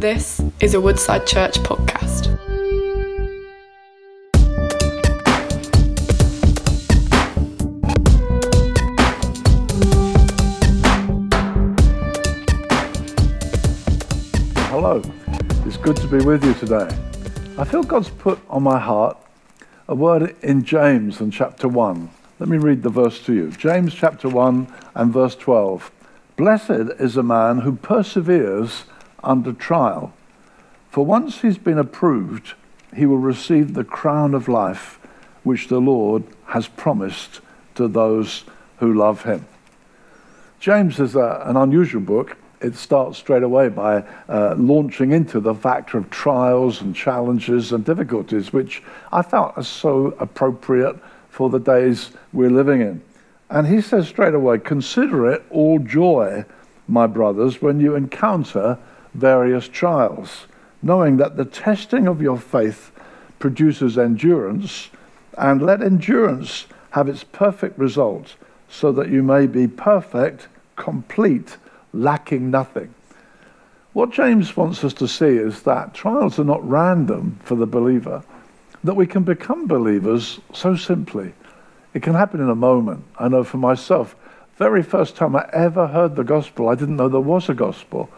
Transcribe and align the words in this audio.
This 0.00 0.40
is 0.60 0.72
a 0.72 0.80
Woodside 0.80 1.26
Church 1.26 1.58
podcast. 1.58 2.28
Hello, 14.70 15.02
it's 15.66 15.76
good 15.76 15.96
to 15.98 16.08
be 16.08 16.24
with 16.24 16.46
you 16.46 16.54
today. 16.54 16.88
I 17.58 17.64
feel 17.64 17.82
God's 17.82 18.08
put 18.08 18.40
on 18.48 18.62
my 18.62 18.78
heart 18.78 19.18
a 19.86 19.94
word 19.94 20.34
in 20.40 20.64
James 20.64 21.20
in 21.20 21.30
chapter 21.30 21.68
1. 21.68 22.08
Let 22.38 22.48
me 22.48 22.56
read 22.56 22.82
the 22.82 22.88
verse 22.88 23.22
to 23.24 23.34
you. 23.34 23.50
James 23.50 23.92
chapter 23.92 24.30
1 24.30 24.66
and 24.94 25.12
verse 25.12 25.36
12. 25.36 25.90
Blessed 26.38 26.70
is 26.98 27.18
a 27.18 27.22
man 27.22 27.58
who 27.58 27.76
perseveres 27.76 28.84
under 29.22 29.52
trial. 29.52 30.12
For 30.90 31.04
once 31.04 31.40
he's 31.40 31.58
been 31.58 31.78
approved, 31.78 32.54
he 32.94 33.06
will 33.06 33.18
receive 33.18 33.74
the 33.74 33.84
crown 33.84 34.34
of 34.34 34.48
life 34.48 34.98
which 35.42 35.68
the 35.68 35.80
Lord 35.80 36.24
has 36.46 36.68
promised 36.68 37.40
to 37.76 37.88
those 37.88 38.44
who 38.78 38.92
love 38.92 39.22
him. 39.22 39.46
James 40.58 41.00
is 41.00 41.16
a, 41.16 41.42
an 41.46 41.56
unusual 41.56 42.02
book. 42.02 42.36
It 42.60 42.74
starts 42.74 43.18
straight 43.18 43.42
away 43.42 43.68
by 43.68 44.04
uh, 44.28 44.54
launching 44.58 45.12
into 45.12 45.40
the 45.40 45.54
factor 45.54 45.96
of 45.96 46.10
trials 46.10 46.82
and 46.82 46.94
challenges 46.94 47.72
and 47.72 47.84
difficulties, 47.84 48.52
which 48.52 48.82
I 49.10 49.22
felt 49.22 49.56
are 49.56 49.64
so 49.64 50.08
appropriate 50.18 50.96
for 51.30 51.48
the 51.48 51.60
days 51.60 52.10
we're 52.32 52.50
living 52.50 52.82
in. 52.82 53.02
And 53.48 53.66
he 53.66 53.80
says 53.80 54.08
straight 54.08 54.34
away, 54.34 54.58
Consider 54.58 55.30
it 55.32 55.42
all 55.50 55.78
joy, 55.78 56.44
my 56.86 57.06
brothers, 57.06 57.62
when 57.62 57.80
you 57.80 57.94
encounter 57.94 58.78
various 59.14 59.68
trials, 59.68 60.46
knowing 60.82 61.16
that 61.18 61.36
the 61.36 61.44
testing 61.44 62.06
of 62.06 62.22
your 62.22 62.38
faith 62.38 62.92
produces 63.38 63.98
endurance, 63.98 64.90
and 65.36 65.62
let 65.62 65.82
endurance 65.82 66.66
have 66.90 67.08
its 67.08 67.24
perfect 67.24 67.78
result, 67.78 68.36
so 68.68 68.92
that 68.92 69.08
you 69.08 69.22
may 69.22 69.46
be 69.46 69.66
perfect, 69.66 70.48
complete, 70.76 71.56
lacking 71.92 72.50
nothing. 72.50 72.94
What 73.92 74.12
James 74.12 74.56
wants 74.56 74.84
us 74.84 74.94
to 74.94 75.08
see 75.08 75.36
is 75.36 75.62
that 75.62 75.94
trials 75.94 76.38
are 76.38 76.44
not 76.44 76.68
random 76.68 77.38
for 77.42 77.56
the 77.56 77.66
believer, 77.66 78.22
that 78.84 78.94
we 78.94 79.06
can 79.06 79.24
become 79.24 79.66
believers 79.66 80.40
so 80.54 80.76
simply. 80.76 81.34
It 81.92 82.02
can 82.02 82.14
happen 82.14 82.40
in 82.40 82.48
a 82.48 82.54
moment. 82.54 83.04
I 83.18 83.28
know 83.28 83.42
for 83.42 83.56
myself, 83.56 84.14
very 84.56 84.82
first 84.82 85.16
time 85.16 85.34
I 85.34 85.48
ever 85.52 85.88
heard 85.88 86.14
the 86.14 86.22
gospel, 86.22 86.68
I 86.68 86.76
didn't 86.76 86.96
know 86.96 87.08
there 87.08 87.20
was 87.20 87.48
a 87.48 87.54
gospel. 87.54 88.08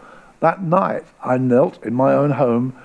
That 0.43 0.61
night, 0.61 1.05
I 1.23 1.37
knelt 1.37 1.81
in 1.85 1.93
my 1.93 2.11
own 2.13 2.31
home 2.31 2.75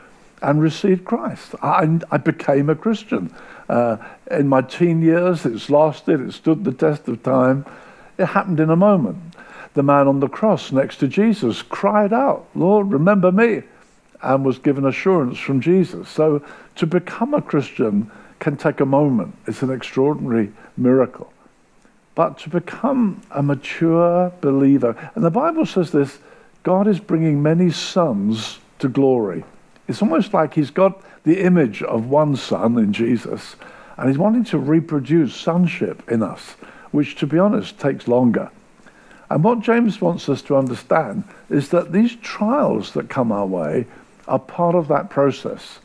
and 0.40 0.62
received 0.62 1.04
Christ. 1.04 1.56
I, 1.60 1.98
I 2.08 2.16
became 2.18 2.70
a 2.70 2.76
Christian. 2.76 3.34
Uh, 3.68 3.96
in 4.30 4.46
my 4.46 4.62
teen 4.62 5.02
years, 5.02 5.44
it's 5.44 5.68
lasted, 5.68 6.20
it 6.20 6.30
stood 6.34 6.62
the 6.62 6.70
test 6.70 7.08
of 7.08 7.20
time. 7.24 7.66
It 8.16 8.26
happened 8.26 8.60
in 8.60 8.70
a 8.70 8.76
moment. 8.76 9.34
The 9.74 9.82
man 9.82 10.06
on 10.06 10.20
the 10.20 10.28
cross 10.28 10.70
next 10.70 10.98
to 10.98 11.08
Jesus 11.08 11.62
cried 11.62 12.12
out, 12.12 12.46
Lord, 12.54 12.92
remember 12.92 13.32
me, 13.32 13.64
and 14.22 14.44
was 14.44 14.60
given 14.60 14.86
assurance 14.86 15.36
from 15.40 15.60
Jesus. 15.60 16.08
So 16.08 16.40
to 16.76 16.86
become 16.86 17.34
a 17.34 17.42
Christian 17.42 18.08
can 18.38 18.56
take 18.56 18.78
a 18.78 18.86
moment, 18.86 19.34
it's 19.48 19.62
an 19.62 19.72
extraordinary 19.72 20.52
miracle. 20.76 21.32
But 22.14 22.38
to 22.38 22.50
become 22.50 23.20
a 23.32 23.42
mature 23.42 24.32
believer, 24.40 25.10
and 25.16 25.24
the 25.24 25.30
Bible 25.32 25.66
says 25.66 25.90
this 25.90 26.20
God 26.62 26.86
is 26.86 27.00
bringing 27.00 27.42
many 27.42 27.70
sons 27.70 28.58
to 28.78 28.88
glory. 28.88 29.44
It's 29.86 30.02
almost 30.02 30.34
like 30.34 30.54
he's 30.54 30.70
got 30.70 31.02
the 31.24 31.40
image 31.40 31.82
of 31.82 32.08
one 32.08 32.36
son 32.36 32.78
in 32.78 32.92
Jesus, 32.92 33.56
and 33.96 34.08
he's 34.08 34.18
wanting 34.18 34.44
to 34.44 34.58
reproduce 34.58 35.34
sonship 35.34 36.08
in 36.10 36.22
us, 36.22 36.52
which, 36.90 37.16
to 37.16 37.26
be 37.26 37.38
honest, 37.38 37.78
takes 37.78 38.08
longer. 38.08 38.50
And 39.30 39.44
what 39.44 39.60
James 39.60 40.00
wants 40.00 40.28
us 40.28 40.42
to 40.42 40.56
understand 40.56 41.24
is 41.50 41.68
that 41.70 41.92
these 41.92 42.16
trials 42.16 42.92
that 42.92 43.10
come 43.10 43.30
our 43.30 43.46
way 43.46 43.86
are 44.26 44.38
part 44.38 44.74
of 44.74 44.88
that 44.88 45.10
process. 45.10 45.80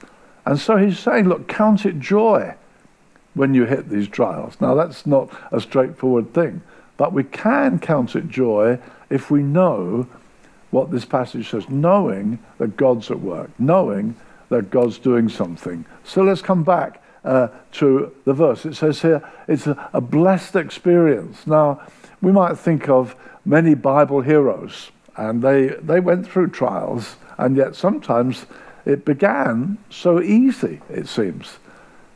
And 0.46 0.60
so 0.60 0.78
he's 0.78 1.00
saying, 1.00 1.28
look, 1.28 1.48
count 1.48 1.86
it 1.86 2.00
joy 2.00 2.56
when 3.34 3.54
you 3.54 3.66
hit 3.66 3.90
these 3.90 4.08
trials. 4.08 4.60
Now, 4.62 4.76
that's 4.76 5.06
not 5.06 5.30
a 5.52 5.60
straightforward 5.60 6.34
thing, 6.34 6.62
but 6.98 7.14
we 7.14 7.24
can 7.24 7.80
count 7.80 8.16
it 8.16 8.30
joy 8.30 8.80
if 9.10 9.32
we 9.32 9.42
know 9.42 10.08
what 10.74 10.90
this 10.90 11.06
passage 11.06 11.50
says, 11.52 11.70
knowing 11.70 12.40
that 12.58 12.76
God's 12.76 13.12
at 13.12 13.20
work, 13.20 13.52
knowing 13.60 14.16
that 14.50 14.72
God's 14.72 14.98
doing 14.98 15.30
something. 15.30 15.86
So 16.04 16.24
let's 16.24 16.42
come 16.42 16.64
back 16.64 17.02
uh, 17.24 17.50
to 17.74 18.12
the 18.26 18.34
verse. 18.34 18.66
It 18.66 18.76
says 18.76 19.02
here, 19.02 19.22
it's 19.48 19.68
a, 19.68 19.90
a 19.94 20.02
blessed 20.02 20.56
experience. 20.56 21.46
Now, 21.46 21.82
we 22.22 22.32
might 22.32 22.58
think 22.58 22.90
of 22.90 23.16
many 23.46 23.76
Bible 23.76 24.22
heroes, 24.22 24.90
and 25.16 25.44
they, 25.44 25.68
they 25.68 26.00
went 26.00 26.28
through 26.28 26.50
trials, 26.50 27.18
and 27.38 27.56
yet 27.56 27.76
sometimes 27.76 28.48
it 28.86 29.06
began 29.06 29.78
so 29.92 30.22
easy, 30.22 30.82
it 30.90 31.08
seems. 31.08 31.58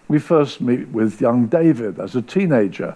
We 0.07 0.19
first 0.19 0.61
meet 0.61 0.87
with 0.87 1.21
young 1.21 1.45
David 1.45 1.99
as 1.99 2.15
a 2.15 2.21
teenager, 2.21 2.95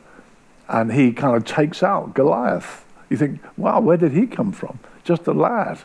and 0.68 0.92
he 0.92 1.14
kind 1.14 1.38
of 1.38 1.46
takes 1.46 1.84
out 1.84 2.16
Goliath. 2.16 2.84
You 3.10 3.18
think, 3.18 3.42
wow, 3.58 3.80
where 3.80 3.98
did 3.98 4.14
he 4.14 4.26
come 4.26 4.52
from? 4.52 4.80
Just 5.04 5.28
a 5.28 5.34
lad. 5.34 5.80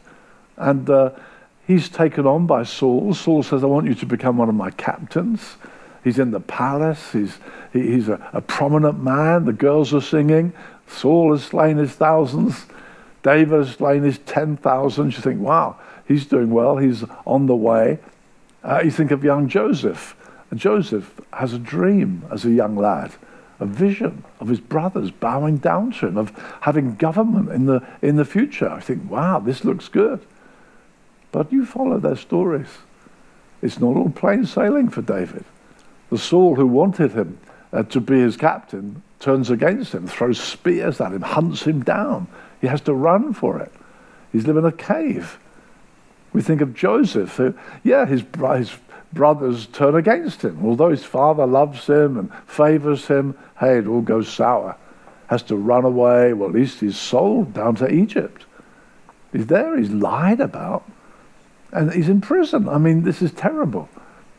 And 0.57 0.89
uh, 0.89 1.11
he's 1.67 1.89
taken 1.89 2.27
on 2.27 2.47
by 2.47 2.63
Saul. 2.63 3.15
Saul 3.15 3.43
says, 3.43 3.63
I 3.63 3.67
want 3.67 3.87
you 3.87 3.95
to 3.95 4.07
become 4.07 4.39
one 4.39 4.49
of 4.49 4.55
my 4.55 4.71
captains. 4.71 5.57
He's 6.05 6.19
in 6.19 6.31
the 6.31 6.41
palace. 6.41 7.13
He's, 7.13 7.39
he, 7.73 7.93
he's 7.93 8.09
a, 8.09 8.29
a 8.33 8.41
prominent 8.41 9.03
man. 9.03 9.45
The 9.45 9.53
girls 9.53 9.93
are 9.93 10.01
singing. 10.01 10.53
Saul 10.87 11.33
has 11.33 11.45
slain 11.45 11.79
his 11.79 11.93
thousands. 11.93 12.67
David 13.23 13.59
has 13.59 13.75
slain 13.75 14.03
his 14.03 14.19
10,000. 14.19 15.07
You 15.07 15.21
think, 15.21 15.41
wow, 15.41 15.77
he's 16.07 16.27
doing 16.27 16.51
well. 16.51 16.77
He's 16.77 17.05
on 17.27 17.47
the 17.47 17.57
way. 17.57 17.99
Uh, 18.63 18.83
you 18.85 18.91
think 18.91 19.11
of 19.11 19.25
young 19.25 19.49
Joseph. 19.49 20.15
And 20.51 20.61
Joseph 20.61 21.21
has 21.33 21.53
a 21.53 21.59
dream 21.59 22.25
as 22.31 22.45
a 22.45 22.51
young 22.51 22.77
lad 22.77 23.13
a 23.59 23.67
vision 23.67 24.25
of 24.41 24.49
his 24.49 24.61
brothers 24.61 25.11
bowing 25.11 25.57
down 25.57 25.93
to 25.93 26.09
him, 26.09 26.17
of 26.17 26.33
having 26.61 26.97
government 26.97 27.51
in 27.51 27.67
the, 27.67 27.87
in 28.03 28.17
the 28.17 28.25
future. 28.25 28.69
I 28.69 28.81
think, 28.81 29.11
wow, 29.11 29.39
this 29.39 29.65
looks 29.65 29.89
good. 29.89 30.21
But 31.33 31.53
you 31.53 31.65
follow 31.65 31.99
their 31.99 32.17
stories. 32.17 32.69
It's 33.63 33.81
not 33.81 33.97
all 33.97 34.11
plain 34.11 34.47
sailing 34.47 34.89
for 34.89 35.03
David. 35.03 35.45
The 36.11 36.19
Saul 36.19 36.55
who 36.55 36.67
wanted 36.67 37.13
him 37.13 37.39
uh, 37.73 37.83
to 37.85 38.01
be 38.01 38.21
his 38.21 38.37
captain 38.37 39.03
turns 39.19 39.51
against 39.51 39.93
him, 39.93 40.07
throws 40.07 40.39
spears 40.39 41.01
at 41.01 41.13
him, 41.13 41.23
hunts 41.23 41.63
him 41.63 41.83
down. 41.83 42.29
He 42.61 42.67
has 42.67 42.81
to 42.83 42.95
run 42.95 43.33
for 43.33 43.59
it. 43.59 43.73
He's 44.33 44.47
living 44.47 44.65
in 44.65 44.69
a 44.69 44.73
cave. 44.73 45.39
We 46.33 46.43
think 46.43 46.61
of 46.61 46.75
Joseph, 46.75 47.37
who, 47.37 47.55
yeah, 47.83 48.07
his, 48.07 48.23
his 48.57 48.77
brothers 49.17 49.67
turn 49.67 49.97
against 49.97 50.43
him. 50.43 50.65
Although 50.65 50.91
his 50.91 51.05
father 51.05 51.47
loves 51.47 51.87
him 51.87 52.17
and 52.17 52.33
favors 52.47 53.07
him, 53.09 53.37
hey, 53.59 53.79
it 53.79 53.87
all 53.87 54.03
goes 54.03 54.29
sour. 54.29 54.77
Has 55.27 55.43
to 55.45 55.57
run 55.57 55.85
away. 55.85 56.33
Well, 56.33 56.51
at 56.51 56.55
least 56.55 56.81
he's 56.81 56.97
sold 56.97 57.53
down 57.53 57.75
to 57.77 57.93
Egypt. 57.93 58.45
He's 59.33 59.47
there, 59.47 59.77
he's 59.77 59.91
lied 59.91 60.41
about, 60.41 60.89
and 61.73 61.93
he's 61.93 62.09
in 62.09 62.21
prison. 62.21 62.69
I 62.69 62.79
mean, 62.79 63.03
this 63.03 63.21
is 63.21 63.33
terrible. 63.33 63.89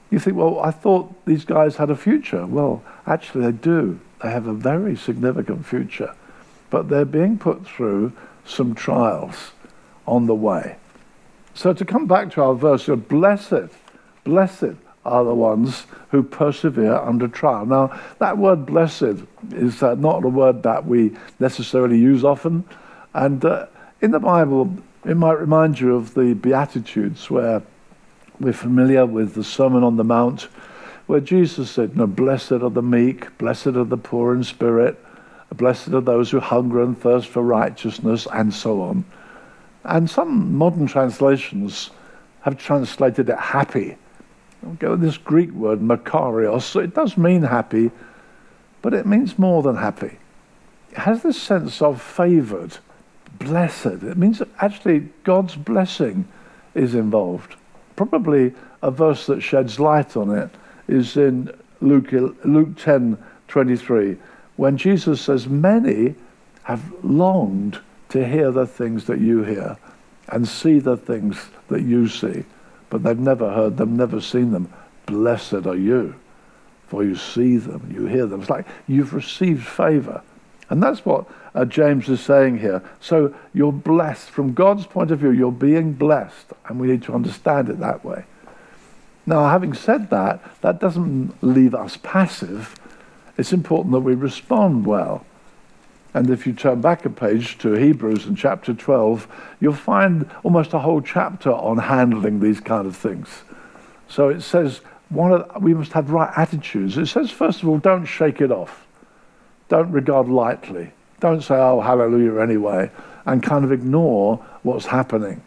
You 0.10 0.20
think, 0.20 0.38
well, 0.38 0.60
I 0.60 0.72
thought 0.72 1.14
these 1.26 1.44
guys 1.44 1.76
had 1.76 1.90
a 1.90 1.96
future. 1.96 2.46
Well, 2.46 2.82
actually, 3.06 3.46
they 3.46 3.52
do. 3.52 4.00
They 4.24 4.32
have 4.32 4.48
a 4.48 4.54
very 4.54 4.96
significant 4.96 5.66
future. 5.66 6.16
But 6.70 6.90
they're 6.90 7.06
being 7.06 7.38
put 7.38 7.68
through 7.68 8.14
some 8.46 8.74
trials 8.74 9.52
on 10.08 10.26
the 10.26 10.36
way. 10.36 10.78
So 11.54 11.74
to 11.74 11.84
come 11.84 12.08
back 12.08 12.32
to 12.32 12.44
our 12.44 12.54
verse, 12.56 12.88
you're 12.88 12.96
blessed 12.96 13.70
Blessed 14.28 14.76
are 15.06 15.24
the 15.24 15.34
ones 15.34 15.86
who 16.10 16.22
persevere 16.22 16.98
under 16.98 17.30
trial. 17.30 17.66
Now, 17.66 17.98
that 18.20 18.38
word 18.38 18.66
blessed 18.66 19.24
is 19.54 19.82
uh, 19.82 19.96
not 19.96 20.26
a 20.26 20.28
word 20.28 20.64
that 20.64 20.86
we 20.86 21.16
necessarily 21.40 21.98
use 21.98 22.26
often. 22.26 22.66
And 23.14 23.46
uh, 23.46 23.68
in 24.02 24.12
the 24.12 24.20
Bible, 24.20 24.76
it 25.06 25.16
might 25.16 25.40
remind 25.40 25.80
you 25.80 25.96
of 25.96 26.14
the 26.14 26.34
Beatitudes, 26.34 27.30
where 27.30 27.62
we're 28.42 28.52
familiar 28.52 29.06
with 29.06 29.34
the 29.34 29.46
Sermon 29.46 29.82
on 29.82 29.96
the 29.96 30.04
Mount, 30.04 30.50
where 31.06 31.22
Jesus 31.22 31.72
said, 31.72 31.96
no, 31.96 32.06
Blessed 32.06 32.52
are 32.52 32.70
the 32.70 32.82
meek, 32.82 33.38
blessed 33.38 33.68
are 33.68 33.86
the 33.86 33.96
poor 33.96 34.36
in 34.36 34.44
spirit, 34.44 35.02
blessed 35.56 35.94
are 35.94 36.02
those 36.02 36.32
who 36.32 36.42
hunger 36.42 36.84
and 36.84 37.00
thirst 37.00 37.30
for 37.30 37.44
righteousness, 37.44 38.28
and 38.34 38.54
so 38.54 38.82
on. 38.82 39.06
And 39.86 40.10
some 40.10 40.58
modern 40.58 40.86
translations 40.86 41.92
have 42.42 42.58
translated 42.58 43.30
it 43.30 43.40
happy 43.40 43.96
go 44.76 44.96
this 44.96 45.18
Greek 45.18 45.52
word, 45.52 45.80
makarios. 45.80 46.82
It 46.82 46.94
does 46.94 47.18
mean 47.18 47.44
happy, 47.44 47.92
but 48.82 48.94
it 48.94 49.06
means 49.06 49.38
more 49.38 49.62
than 49.62 49.76
happy. 49.76 50.18
It 50.92 51.00
has 51.00 51.24
this 51.24 51.42
sense 51.42 51.82
of 51.82 52.02
favored, 52.02 52.78
blessed. 53.40 53.86
It 53.86 54.18
means 54.18 54.40
that 54.40 54.50
actually 54.60 55.10
God's 55.24 55.56
blessing 55.56 56.28
is 56.74 56.96
involved. 56.96 57.56
probably 57.96 58.54
a 58.84 58.92
verse 58.92 59.26
that 59.26 59.42
sheds 59.42 59.80
light 59.80 60.16
on 60.16 60.30
it 60.30 60.52
is 60.88 61.18
in 61.18 61.52
Luke, 61.82 62.12
Luke 62.12 62.78
10 62.78 63.18
23, 63.48 64.18
when 64.58 64.78
Jesus 64.78 65.22
says, 65.22 65.48
Many 65.48 66.16
have 66.64 66.84
longed 67.04 67.80
to 68.10 68.28
hear 68.28 68.52
the 68.52 68.68
things 68.68 69.06
that 69.06 69.20
you 69.20 69.44
hear 69.44 69.78
and 70.28 70.48
see 70.48 70.80
the 70.80 70.98
things 70.98 71.50
that 71.70 71.82
you 71.82 72.08
see, 72.08 72.44
but 72.90 73.04
they've 73.04 73.20
never 73.20 73.54
heard 73.54 73.78
them, 73.78 73.98
never 73.98 74.22
seen 74.22 74.52
them. 74.52 74.72
Blessed 75.06 75.66
are 75.66 75.76
you, 75.76 76.16
for 76.88 77.04
you 77.04 77.16
see 77.16 77.58
them, 77.58 77.92
you 77.94 78.06
hear 78.06 78.26
them. 78.26 78.42
It's 78.42 78.50
like 78.50 78.68
you've 78.88 79.14
received 79.14 79.66
favor. 79.66 80.22
And 80.70 80.84
that's 80.84 81.06
what 81.06 81.26
uh, 81.56 81.66
James 81.66 82.10
is 82.10 82.20
saying 82.20 82.60
here. 82.60 82.84
So 83.00 83.34
you're 83.54 83.72
blessed. 83.72 84.30
From 84.30 84.54
God's 84.54 84.86
point 84.86 85.12
of 85.12 85.20
view, 85.20 85.32
you're 85.32 85.52
being 85.52 85.94
blessed, 85.94 86.52
and 86.68 86.80
we 86.80 86.88
need 86.88 87.04
to 87.04 87.14
understand 87.14 87.70
it 87.70 87.80
that 87.80 88.04
way. 88.04 88.26
Now, 89.26 89.50
having 89.50 89.74
said 89.74 90.10
that, 90.10 90.42
that 90.62 90.80
doesn't 90.80 91.42
leave 91.42 91.76
us 91.76 91.98
passive. 91.98 92.76
It's 93.38 93.54
important 93.54 93.92
that 93.94 94.00
we 94.00 94.16
respond 94.16 94.86
well. 94.86 95.26
And 96.14 96.30
if 96.30 96.48
you 96.48 96.54
turn 96.54 96.82
back 96.82 97.06
a 97.06 97.10
page 97.10 97.58
to 97.60 97.74
Hebrews 97.74 98.26
in 98.26 98.36
chapter 98.36 98.74
12, 98.74 99.28
you'll 99.60 99.74
find 99.74 100.30
almost 100.44 100.74
a 100.74 100.80
whole 100.80 101.02
chapter 101.02 101.52
on 101.52 101.78
handling 101.78 102.40
these 102.40 102.60
kind 102.60 102.88
of 102.88 102.96
things. 102.96 103.28
So 104.08 104.30
it 104.30 104.42
says 104.42 104.82
of, 105.16 105.62
we 105.62 105.74
must 105.74 105.94
have 105.94 106.12
right 106.12 106.32
attitudes. 106.36 106.98
It 106.98 107.08
says, 107.08 107.32
first 107.32 107.62
of 107.62 107.70
all, 107.70 107.78
don't 107.78 108.06
shake 108.06 108.42
it 108.42 108.52
off. 108.52 108.86
Don't 109.70 109.92
regard 109.92 110.28
lightly. 110.28 110.92
Don't 111.20 111.42
say, 111.42 111.56
oh, 111.56 111.82
hallelujah, 111.82 112.40
anyway, 112.40 112.92
and 113.26 113.42
kind 113.42 113.66
of 113.66 113.72
ignore 113.72 114.38
what's 114.64 114.86
happening. 114.86 115.42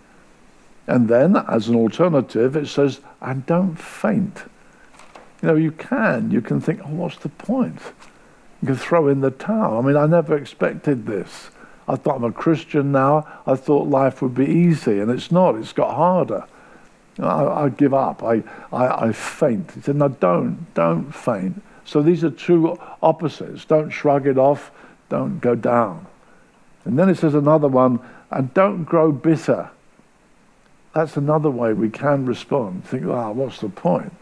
And 0.86 1.08
then, 1.08 1.36
as 1.36 1.68
an 1.68 1.76
alternative, 1.76 2.56
it 2.56 2.66
says, 2.66 3.00
and 3.20 3.46
don't 3.46 3.76
faint. 3.76 4.42
You 5.40 5.48
know, 5.48 5.54
you 5.54 5.70
can. 5.70 6.30
You 6.30 6.40
can 6.40 6.60
think, 6.60 6.80
oh, 6.84 6.90
what's 6.90 7.16
the 7.18 7.28
point? 7.28 7.78
You 8.62 8.66
can 8.66 8.76
throw 8.76 9.08
in 9.08 9.20
the 9.20 9.30
towel. 9.30 9.78
I 9.78 9.82
mean, 9.82 9.96
I 9.96 10.06
never 10.06 10.36
expected 10.36 11.06
this. 11.06 11.50
I 11.88 11.96
thought 11.96 12.16
I'm 12.16 12.24
a 12.24 12.32
Christian 12.32 12.92
now. 12.92 13.26
I 13.46 13.56
thought 13.56 13.88
life 13.88 14.22
would 14.22 14.34
be 14.34 14.46
easy, 14.46 15.00
and 15.00 15.10
it's 15.10 15.32
not. 15.32 15.56
It's 15.56 15.72
got 15.72 15.94
harder. 15.94 16.44
I, 17.18 17.64
I 17.64 17.68
give 17.70 17.94
up. 17.94 18.22
I, 18.22 18.42
I, 18.72 19.06
I 19.06 19.12
faint. 19.12 19.72
He 19.72 19.80
said, 19.80 19.96
no, 19.96 20.08
don't. 20.08 20.72
Don't 20.74 21.12
faint. 21.12 21.62
So 21.84 22.02
these 22.02 22.22
are 22.22 22.30
two 22.30 22.78
opposites. 23.02 23.64
Don't 23.64 23.90
shrug 23.90 24.26
it 24.26 24.38
off. 24.38 24.70
Don't 25.08 25.40
go 25.40 25.54
down. 25.54 26.06
And 26.84 26.98
then 26.98 27.08
it 27.08 27.18
says 27.18 27.34
another 27.34 27.68
one, 27.68 28.00
and 28.30 28.54
don't 28.54 28.84
grow 28.84 29.10
bitter. 29.10 29.70
That's 30.94 31.16
another 31.16 31.50
way 31.50 31.72
we 31.72 31.90
can 31.90 32.26
respond. 32.26 32.84
Think, 32.84 33.06
ah, 33.06 33.28
oh, 33.28 33.32
what's 33.32 33.60
the 33.60 33.68
point? 33.68 34.12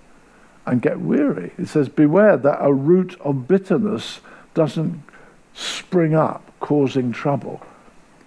And 0.70 0.82
get 0.82 1.00
weary. 1.00 1.53
It 1.59 1.69
says, 1.69 1.88
beware 1.88 2.37
that 2.37 2.59
a 2.61 2.73
root 2.73 3.19
of 3.20 3.49
bitterness 3.49 4.20
doesn't 4.55 5.03
spring 5.55 6.15
up, 6.15 6.53
causing 6.61 7.11
trouble. 7.11 7.62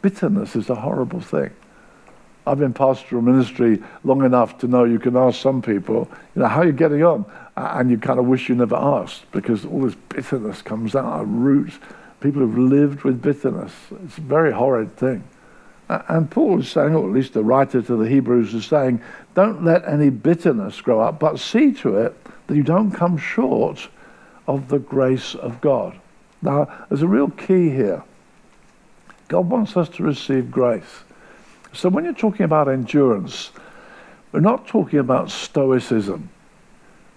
Bitterness 0.02 0.56
is 0.56 0.70
a 0.70 0.76
horrible 0.76 1.22
thing. 1.22 1.52
I've 2.48 2.58
been 2.58 2.74
pastoral 2.74 3.22
ministry 3.22 3.84
long 4.04 4.26
enough 4.26 4.58
to 4.60 4.68
know 4.68 4.84
you 4.84 4.98
can 4.98 5.16
ask 5.16 5.40
some 5.40 5.62
people, 5.62 6.10
you 6.36 6.42
know, 6.42 6.48
how 6.48 6.62
are 6.62 6.66
you 6.66 6.72
getting 6.72 7.04
on? 7.04 7.26
And 7.56 7.92
you 7.92 8.00
kind 8.00 8.18
of 8.18 8.26
wish 8.26 8.50
you 8.50 8.56
never 8.56 8.76
asked 8.76 9.32
because 9.32 9.64
all 9.64 9.82
this 9.82 9.96
bitterness 10.10 10.64
comes 10.64 10.96
out, 10.96 11.22
a 11.22 11.26
root. 11.26 11.74
People 12.20 12.42
who've 12.42 12.58
lived 12.58 13.04
with 13.04 13.22
bitterness. 13.22 13.74
It's 14.06 14.18
a 14.18 14.22
very 14.22 14.52
horrid 14.52 14.98
thing. 14.98 15.24
And 16.08 16.32
Paul 16.32 16.62
is 16.62 16.70
saying, 16.70 16.96
or 16.96 17.08
at 17.08 17.14
least 17.14 17.34
the 17.34 17.44
writer 17.44 17.82
to 17.82 17.96
the 17.96 18.08
Hebrews 18.08 18.54
is 18.54 18.66
saying, 18.66 19.02
don't 19.34 19.64
let 19.64 19.88
any 19.88 20.10
bitterness 20.10 20.80
grow 20.80 21.02
up, 21.02 21.20
but 21.20 21.40
see 21.40 21.74
to 21.74 21.98
it 21.98 22.16
that 22.48 22.56
you 22.56 22.64
don't 22.64 22.92
come 22.92 23.18
short 23.18 23.90
of 24.48 24.70
the 24.70 24.80
grace 24.80 25.36
of 25.36 25.60
God. 25.60 26.00
Now, 26.42 26.86
there's 26.90 27.02
a 27.02 27.08
real 27.08 27.30
key 27.30 27.70
here. 27.70 28.04
God 29.28 29.50
wants 29.50 29.76
us 29.78 29.90
to 29.90 30.04
receive 30.04 30.50
grace. 30.52 31.04
So 31.74 31.90
when 31.90 32.04
you're 32.04 32.14
talking 32.14 32.44
about 32.44 32.68
endurance, 32.68 33.52
we're 34.32 34.40
not 34.40 34.68
talking 34.68 35.00
about 35.00 35.30
stoicism. 35.30 36.30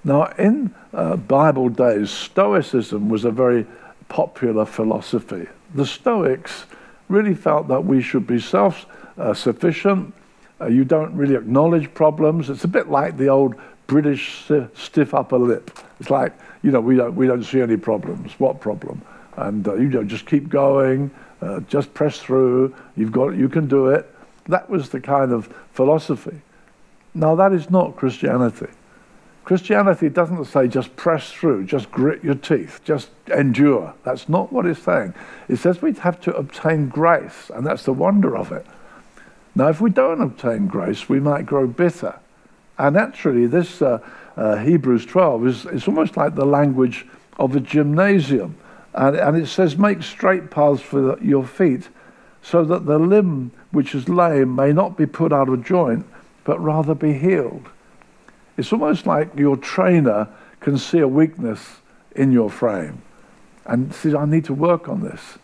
Now, 0.05 0.27
in 0.39 0.75
uh, 0.93 1.17
Bible 1.17 1.69
days, 1.69 2.11
stoicism 2.11 3.09
was 3.09 3.25
a 3.25 3.31
very 3.31 3.67
popular 4.09 4.65
philosophy. 4.67 5.49
The 5.75 5.87
Stoics 5.87 6.67
really 7.15 7.35
felt 7.35 7.69
that 7.69 7.85
we 7.85 8.03
should 8.03 8.27
be 8.27 8.41
self 8.41 8.87
uh, 9.17 9.33
sufficient. 9.33 10.13
Uh, 10.61 10.67
you 10.67 10.85
don't 10.85 11.15
really 11.15 11.37
acknowledge 11.37 11.93
problems. 11.95 12.51
It's 12.51 12.65
a 12.65 12.69
bit 12.69 12.89
like 12.89 13.17
the 13.17 13.29
old 13.29 13.55
British 13.87 14.51
stiff 14.75 15.15
upper 15.15 15.39
lip. 15.39 15.71
It's 16.01 16.11
like, 16.11 16.33
you 16.63 16.71
know, 16.71 16.81
we 16.81 16.97
don't, 16.97 17.15
we 17.15 17.27
don't 17.27 17.45
see 17.45 17.61
any 17.61 17.77
problems. 17.77 18.33
What 18.39 18.61
problem? 18.61 19.03
And 19.37 19.67
uh, 19.67 19.75
you 19.75 19.89
know, 19.89 20.05
just 20.05 20.27
keep 20.27 20.49
going, 20.49 21.11
uh, 21.41 21.61
just 21.61 21.93
press 21.95 22.19
through. 22.19 22.75
You've 22.97 23.13
got, 23.13 23.37
you 23.37 23.49
can 23.49 23.69
do 23.69 23.89
it. 23.89 24.11
That 24.49 24.69
was 24.69 24.89
the 24.91 25.01
kind 25.01 25.33
of 25.33 25.53
philosophy. 25.73 26.41
Now, 27.15 27.35
that 27.37 27.53
is 27.53 27.71
not 27.71 27.97
Christianity. 27.97 28.67
Christianity 29.45 30.09
doesn't 30.09 30.47
say 30.47 30.69
just 30.69 30.97
press 30.97 31.31
through, 31.31 31.67
just 31.67 31.91
grit 31.91 32.25
your 32.25 32.35
teeth, 32.35 32.81
just 32.83 33.11
endure. 33.27 33.95
That's 34.03 34.29
not 34.29 34.51
what 34.51 34.65
it's 34.65 34.83
saying. 34.83 35.13
It 35.49 35.57
says 35.57 35.83
we 35.83 35.93
have 35.93 36.21
to 36.23 36.35
obtain 36.35 36.89
grace, 36.89 37.51
and 37.53 37.67
that's 37.67 37.85
the 37.85 37.93
wonder 37.93 38.37
of 38.37 38.53
it. 38.53 38.65
Now, 39.55 39.69
if 39.69 39.81
we 39.81 39.91
don't 39.91 40.23
obtain 40.23 40.67
grace, 40.67 41.09
we 41.09 41.21
might 41.21 41.45
grow 41.45 41.67
bitter. 41.67 42.19
And 42.79 42.97
actually, 42.97 43.47
this 43.47 43.83
uh, 43.83 44.01
uh, 44.37 44.57
Hebrews 44.57 45.07
12 45.07 45.47
is 45.47 45.67
it's 45.67 45.87
almost 45.87 46.17
like 46.17 46.35
the 46.35 46.47
language 46.47 47.07
of 47.39 47.55
a 47.55 47.61
gymnasium. 47.61 48.57
And, 48.95 49.15
and 49.15 49.37
it 49.37 49.47
says, 49.47 49.77
Make 49.77 50.03
straight 50.03 50.51
paths 50.51 50.81
for 50.81 51.01
the, 51.01 51.19
your 51.25 51.45
feet, 51.45 51.89
so 52.43 52.65
that 52.65 52.87
the 52.87 52.99
limb 52.99 53.53
which 53.71 53.95
is 53.95 54.09
lame 54.09 54.57
may 54.57 54.73
not 54.73 54.97
be 54.97 55.07
put 55.07 55.33
out 55.33 55.49
of 55.49 55.65
joint, 55.65 56.07
but 56.45 56.59
rather 56.61 56.95
be 56.95 57.13
healed. 57.13 57.69
It's 58.57 58.73
almost 58.73 59.07
like 59.07 59.37
your 59.37 59.57
trainer 59.57 60.29
can 60.61 60.79
see 60.79 60.99
a 60.99 61.09
weakness 61.09 61.61
in 62.15 62.33
your 62.33 62.51
frame 62.51 63.03
and 63.67 63.95
says, 63.95 64.15
I 64.15 64.27
need 64.27 64.45
to 64.47 64.55
work 64.55 64.89
on 64.89 65.03
this. 65.03 65.39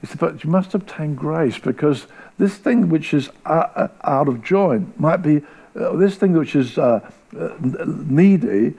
He 0.00 0.06
said, 0.06 0.18
but 0.18 0.44
you 0.44 0.50
must 0.50 0.74
obtain 0.74 1.14
grace 1.14 1.58
because 1.58 2.06
this 2.38 2.56
thing 2.56 2.88
which 2.88 3.14
is 3.14 3.30
out 3.46 4.28
of 4.28 4.42
joint 4.42 4.98
might 4.98 5.18
be, 5.18 5.42
uh, 5.78 5.96
this 5.96 6.16
thing 6.16 6.32
which 6.32 6.54
is 6.54 6.78
uh, 6.78 7.08
uh, 7.38 7.54
needy, 7.60 8.74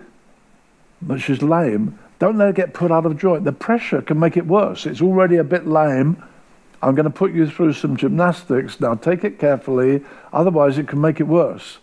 which 1.05 1.29
is 1.29 1.41
lame, 1.41 1.97
don't 2.19 2.37
let 2.37 2.49
it 2.49 2.55
get 2.55 2.73
put 2.73 2.91
out 2.91 3.05
of 3.05 3.17
joint. 3.17 3.43
The 3.43 3.51
pressure 3.51 4.01
can 4.01 4.19
make 4.19 4.37
it 4.37 4.45
worse. 4.45 4.85
It's 4.85 5.01
already 5.01 5.37
a 5.37 5.43
bit 5.43 5.67
lame. 5.67 6.23
I'm 6.81 6.95
going 6.95 7.05
to 7.05 7.09
put 7.09 7.33
you 7.33 7.49
through 7.49 7.73
some 7.73 7.97
gymnastics. 7.97 8.79
Now 8.79 8.95
take 8.95 9.23
it 9.23 9.39
carefully, 9.39 10.03
otherwise, 10.33 10.77
it 10.77 10.87
can 10.87 11.01
make 11.01 11.19
it 11.19 11.27
worse. 11.27 11.77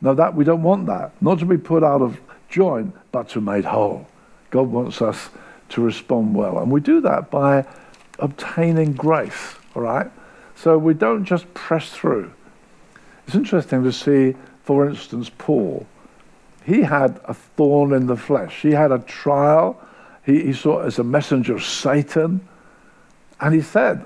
Now 0.00 0.14
that 0.14 0.34
we 0.34 0.44
don't 0.44 0.62
want 0.62 0.86
that, 0.86 1.12
not 1.20 1.38
to 1.40 1.44
be 1.44 1.58
put 1.58 1.84
out 1.84 2.02
of 2.02 2.20
joint, 2.48 2.94
but 3.12 3.28
to 3.30 3.40
be 3.40 3.46
made 3.46 3.64
whole. 3.64 4.06
God 4.50 4.68
wants 4.68 5.02
us 5.02 5.30
to 5.70 5.80
respond 5.80 6.34
well, 6.34 6.58
and 6.58 6.70
we 6.70 6.80
do 6.80 7.00
that 7.02 7.30
by 7.30 7.66
obtaining 8.18 8.92
grace. 8.92 9.54
All 9.74 9.82
right, 9.82 10.10
so 10.56 10.76
we 10.76 10.94
don't 10.94 11.24
just 11.24 11.52
press 11.54 11.90
through. 11.90 12.32
It's 13.26 13.36
interesting 13.36 13.84
to 13.84 13.92
see, 13.92 14.34
for 14.64 14.88
instance, 14.88 15.30
Paul. 15.38 15.86
He 16.64 16.82
had 16.82 17.20
a 17.24 17.34
thorn 17.34 17.92
in 17.92 18.06
the 18.06 18.16
flesh. 18.16 18.62
He 18.62 18.72
had 18.72 18.90
a 18.90 18.98
trial. 18.98 19.80
He, 20.24 20.42
he 20.46 20.52
saw 20.52 20.82
it 20.82 20.86
as 20.86 20.98
a 20.98 21.04
messenger 21.04 21.54
of 21.54 21.64
Satan, 21.64 22.46
and 23.40 23.54
he 23.54 23.62
said, 23.62 24.04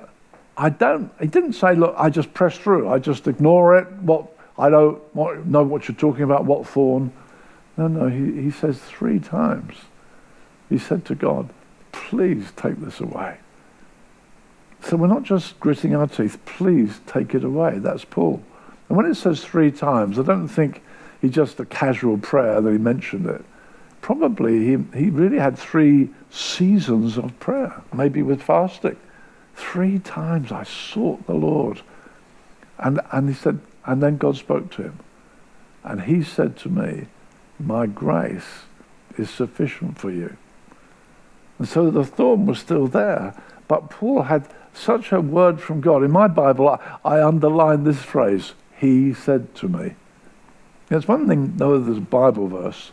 "I 0.56 0.68
don't." 0.68 1.10
He 1.20 1.26
didn't 1.26 1.54
say, 1.54 1.74
"Look, 1.74 1.94
I 1.96 2.10
just 2.10 2.34
press 2.34 2.58
through. 2.58 2.88
I 2.88 2.98
just 2.98 3.26
ignore 3.26 3.78
it. 3.78 3.90
What 3.92 4.33
I 4.58 4.70
don't 4.70 5.02
know 5.14 5.62
what 5.62 5.88
you're 5.88 5.96
talking 5.96 6.23
about, 6.23 6.44
what 6.44 6.66
thorn. 6.66 7.12
No, 7.76 7.88
no, 7.88 8.08
he, 8.08 8.42
he 8.42 8.50
says 8.50 8.78
three 8.78 9.18
times. 9.18 9.75
He 10.68 10.78
said 10.78 11.04
to 11.06 11.14
God, 11.14 11.50
please 11.92 12.52
take 12.56 12.76
this 12.76 13.00
away. 13.00 13.38
So 14.82 14.96
we're 14.96 15.06
not 15.06 15.23
just 15.23 15.58
gritting 15.61 15.94
our 15.94 16.06
teeth, 16.06 16.38
please 16.44 17.00
take 17.06 17.34
it 17.34 17.42
away. 17.42 17.78
That's 17.78 18.04
Paul. 18.04 18.42
And 18.88 18.96
when 18.96 19.06
it 19.06 19.14
says 19.14 19.42
three 19.42 19.73
times, 19.73 20.18
I 20.18 20.23
don't 20.23 20.49
think 20.49 20.82
he 21.20 21.30
just 21.30 21.58
a 21.58 21.64
casual 21.64 22.18
prayer 22.18 22.61
that 22.61 22.70
he 22.70 22.78
mentioned 22.78 23.26
it. 23.26 23.44
Probably 24.02 24.66
he, 24.66 24.84
he 24.94 25.08
really 25.08 25.38
had 25.38 25.58
three 25.58 26.11
seasons 26.30 27.16
of 27.16 27.38
prayer, 27.40 27.82
maybe 27.94 28.23
with 28.23 28.42
fasting. 28.42 28.99
Three 29.54 29.99
times 29.99 30.52
I 30.52 30.64
sought 30.64 31.26
the 31.26 31.34
Lord. 31.34 31.80
And, 32.78 33.00
and 33.11 33.28
he 33.28 33.34
said, 33.34 33.61
and 33.86 34.02
then 34.02 34.16
God 34.16 34.36
spoke 34.36 34.70
to 34.72 34.82
him. 34.82 35.00
And 35.82 36.02
he 36.02 36.22
said 36.22 36.56
to 36.58 36.68
me, 36.68 37.06
My 37.58 37.86
grace 37.86 38.64
is 39.18 39.30
sufficient 39.30 39.98
for 39.98 40.10
you. 40.10 40.36
And 41.58 41.68
so 41.68 41.90
the 41.90 42.04
thorn 42.04 42.46
was 42.46 42.58
still 42.58 42.86
there. 42.86 43.40
But 43.68 43.90
Paul 43.90 44.22
had 44.22 44.48
such 44.72 45.12
a 45.12 45.20
word 45.20 45.60
from 45.60 45.80
God. 45.80 46.02
In 46.02 46.10
my 46.10 46.28
Bible, 46.28 46.68
I, 46.68 46.98
I 47.04 47.26
underline 47.26 47.84
this 47.84 48.02
phrase 48.02 48.54
He 48.76 49.14
said 49.14 49.54
to 49.56 49.68
me. 49.68 49.94
It's 50.90 51.08
one 51.08 51.28
thing 51.28 51.56
know 51.56 51.78
there's 51.78 51.98
a 51.98 52.02
Bible 52.02 52.48
verse, 52.48 52.92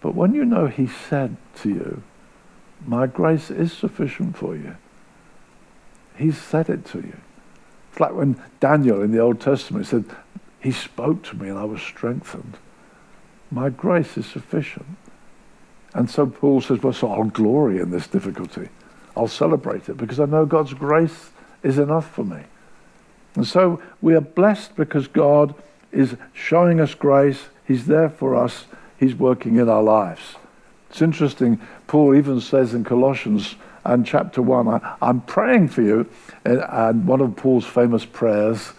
but 0.00 0.14
when 0.14 0.34
you 0.34 0.44
know 0.44 0.66
He 0.66 0.86
said 0.86 1.36
to 1.56 1.68
you, 1.68 2.02
My 2.86 3.06
grace 3.06 3.50
is 3.50 3.72
sufficient 3.72 4.36
for 4.36 4.56
you, 4.56 4.76
He 6.16 6.32
said 6.32 6.68
it 6.68 6.84
to 6.86 6.98
you. 6.98 7.16
It's 7.96 8.00
like 8.02 8.12
when 8.12 8.38
Daniel 8.60 9.00
in 9.00 9.10
the 9.10 9.20
Old 9.20 9.40
Testament 9.40 9.86
said, 9.86 10.04
He 10.60 10.70
spoke 10.70 11.22
to 11.22 11.36
me 11.36 11.48
and 11.48 11.56
I 11.56 11.64
was 11.64 11.80
strengthened. 11.80 12.58
My 13.50 13.70
grace 13.70 14.18
is 14.18 14.26
sufficient. 14.26 14.84
And 15.94 16.10
so 16.10 16.26
Paul 16.26 16.60
says, 16.60 16.82
Well, 16.82 16.92
so 16.92 17.10
I'll 17.10 17.24
glory 17.24 17.80
in 17.80 17.90
this 17.90 18.06
difficulty. 18.06 18.68
I'll 19.16 19.28
celebrate 19.28 19.88
it 19.88 19.96
because 19.96 20.20
I 20.20 20.26
know 20.26 20.44
God's 20.44 20.74
grace 20.74 21.30
is 21.62 21.78
enough 21.78 22.10
for 22.14 22.22
me. 22.22 22.42
And 23.34 23.46
so 23.46 23.80
we 24.02 24.14
are 24.14 24.20
blessed 24.20 24.76
because 24.76 25.08
God 25.08 25.54
is 25.90 26.18
showing 26.34 26.80
us 26.80 26.94
grace. 26.94 27.46
He's 27.66 27.86
there 27.86 28.10
for 28.10 28.36
us. 28.36 28.66
He's 28.98 29.14
working 29.14 29.56
in 29.56 29.70
our 29.70 29.82
lives. 29.82 30.36
It's 30.90 31.00
interesting. 31.00 31.62
Paul 31.86 32.14
even 32.14 32.42
says 32.42 32.74
in 32.74 32.84
Colossians 32.84 33.54
and 33.86 34.04
chapter 34.06 34.42
1, 34.42 34.68
I, 34.68 34.96
am 35.00 35.20
praying 35.22 35.68
for 35.68 35.82
you, 35.82 36.08
and, 36.44 37.06
one 37.06 37.20
of 37.20 37.36
Paul's 37.36 37.64
famous 37.64 38.04
prayers. 38.04 38.72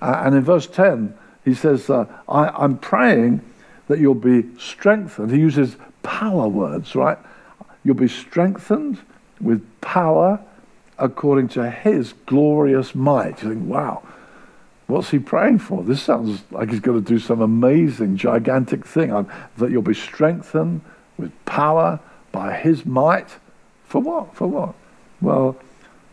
Uh, 0.00 0.22
and 0.24 0.34
in 0.34 0.42
verse 0.42 0.66
10, 0.66 1.16
he 1.44 1.54
says, 1.54 1.88
uh, 1.90 2.06
I, 2.28 2.48
I'm 2.48 2.78
praying 2.78 3.42
that 3.88 3.98
you'll 3.98 4.14
be 4.14 4.44
strengthened. 4.58 5.30
He 5.30 5.38
uses 5.38 5.76
power 6.02 6.48
words, 6.48 6.94
right? 6.94 7.18
You'll 7.84 7.94
be 7.94 8.08
strengthened 8.08 8.98
with 9.40 9.64
power 9.80 10.40
according 10.98 11.48
to 11.48 11.70
his 11.70 12.14
glorious 12.26 12.94
might. 12.94 13.42
You 13.42 13.50
think, 13.50 13.68
wow, 13.68 14.02
what's 14.86 15.10
he 15.10 15.18
praying 15.18 15.60
for? 15.60 15.82
This 15.82 16.02
sounds 16.02 16.42
like 16.50 16.70
he's 16.70 16.80
going 16.80 17.02
to 17.02 17.08
do 17.08 17.18
some 17.18 17.40
amazing, 17.40 18.16
gigantic 18.16 18.84
thing. 18.84 19.10
that 19.56 19.70
you'll 19.70 19.82
be 19.82 19.94
strengthened 19.94 20.80
with 21.16 21.32
power 21.44 22.00
by 22.32 22.54
his 22.54 22.84
might. 22.84 23.36
For 23.88 24.00
what? 24.00 24.36
For 24.36 24.46
what? 24.46 24.74
Well, 25.20 25.56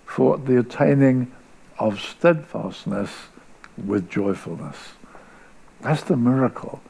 for 0.05 0.37
the 0.37 0.57
attaining 0.57 1.31
of 1.77 1.99
steadfastness 1.99 3.11
with 3.77 4.09
joyfulness. 4.09 4.93
That's 5.81 6.03
the 6.03 6.15
miracle. 6.15 6.81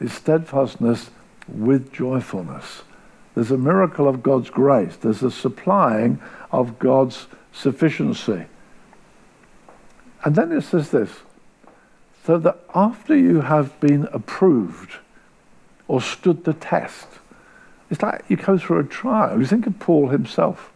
Is 0.00 0.12
steadfastness 0.14 1.10
with 1.46 1.92
joyfulness. 1.92 2.82
There's 3.34 3.50
a 3.50 3.58
miracle 3.58 4.08
of 4.08 4.22
God's 4.22 4.48
grace. 4.48 4.96
There's 4.96 5.22
a 5.22 5.30
supplying 5.30 6.20
of 6.50 6.78
God's 6.78 7.26
sufficiency. 7.52 8.46
And 10.24 10.34
then 10.34 10.52
it 10.52 10.62
says 10.62 10.90
this 10.90 11.10
so 12.24 12.38
that 12.38 12.58
after 12.74 13.14
you 13.14 13.42
have 13.42 13.78
been 13.80 14.08
approved 14.12 14.96
or 15.86 16.00
stood 16.00 16.44
the 16.44 16.54
test, 16.54 17.06
it's 17.94 18.02
like 18.02 18.24
you 18.28 18.36
go 18.36 18.58
through 18.58 18.80
a 18.80 18.84
trial. 18.84 19.38
You 19.38 19.46
think 19.46 19.68
of 19.68 19.78
Paul 19.78 20.08
himself. 20.08 20.72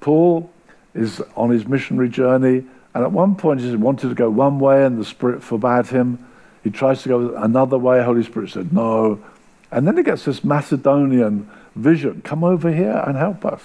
Paul 0.00 0.50
is 0.94 1.22
on 1.34 1.48
his 1.48 1.66
missionary 1.66 2.10
journey, 2.10 2.62
and 2.94 3.04
at 3.04 3.10
one 3.10 3.36
point 3.36 3.62
he 3.62 3.74
wanted 3.74 4.10
to 4.10 4.14
go 4.14 4.28
one 4.28 4.58
way, 4.58 4.84
and 4.84 4.98
the 5.00 5.04
Spirit 5.04 5.42
forbade 5.42 5.86
him. 5.86 6.26
He 6.62 6.70
tries 6.70 7.02
to 7.04 7.08
go 7.08 7.34
another 7.36 7.78
way. 7.78 8.02
Holy 8.02 8.22
Spirit 8.22 8.50
said 8.50 8.70
no. 8.70 9.24
And 9.70 9.86
then 9.86 9.96
he 9.96 10.02
gets 10.02 10.26
this 10.26 10.44
Macedonian 10.44 11.50
vision 11.74 12.20
come 12.22 12.44
over 12.44 12.70
here 12.70 13.02
and 13.06 13.16
help 13.16 13.46
us. 13.46 13.62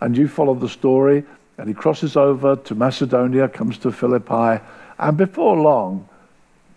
And 0.00 0.16
you 0.16 0.28
follow 0.28 0.54
the 0.54 0.68
story, 0.68 1.24
and 1.58 1.66
he 1.66 1.74
crosses 1.74 2.16
over 2.16 2.54
to 2.54 2.76
Macedonia, 2.76 3.48
comes 3.48 3.76
to 3.78 3.90
Philippi, 3.90 4.62
and 5.00 5.16
before 5.16 5.56
long, 5.56 6.08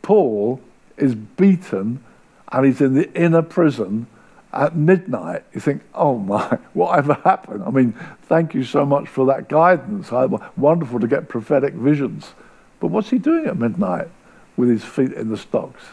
Paul 0.02 0.60
is 0.98 1.14
beaten 1.14 2.04
and 2.52 2.66
he's 2.66 2.82
in 2.82 2.96
the 2.96 3.14
inner 3.14 3.44
prison 3.44 4.08
at 4.52 4.76
midnight. 4.76 5.44
You 5.54 5.62
think, 5.62 5.84
oh 5.94 6.18
my, 6.18 6.58
whatever 6.74 7.14
happened? 7.14 7.64
I 7.66 7.70
mean, 7.70 7.94
thank 8.24 8.54
you 8.54 8.64
so 8.64 8.86
much 8.86 9.08
for 9.08 9.26
that 9.28 9.50
guidance. 9.50 10.12
Wonderful 10.58 11.00
to 11.00 11.08
get 11.08 11.30
prophetic 11.30 11.74
visions. 11.74 12.34
But 12.80 12.88
what's 12.88 13.10
he 13.10 13.18
doing 13.18 13.46
at 13.46 13.58
midnight 13.58 14.08
with 14.56 14.70
his 14.70 14.84
feet 14.84 15.12
in 15.14 15.30
the 15.30 15.38
stocks? 15.38 15.84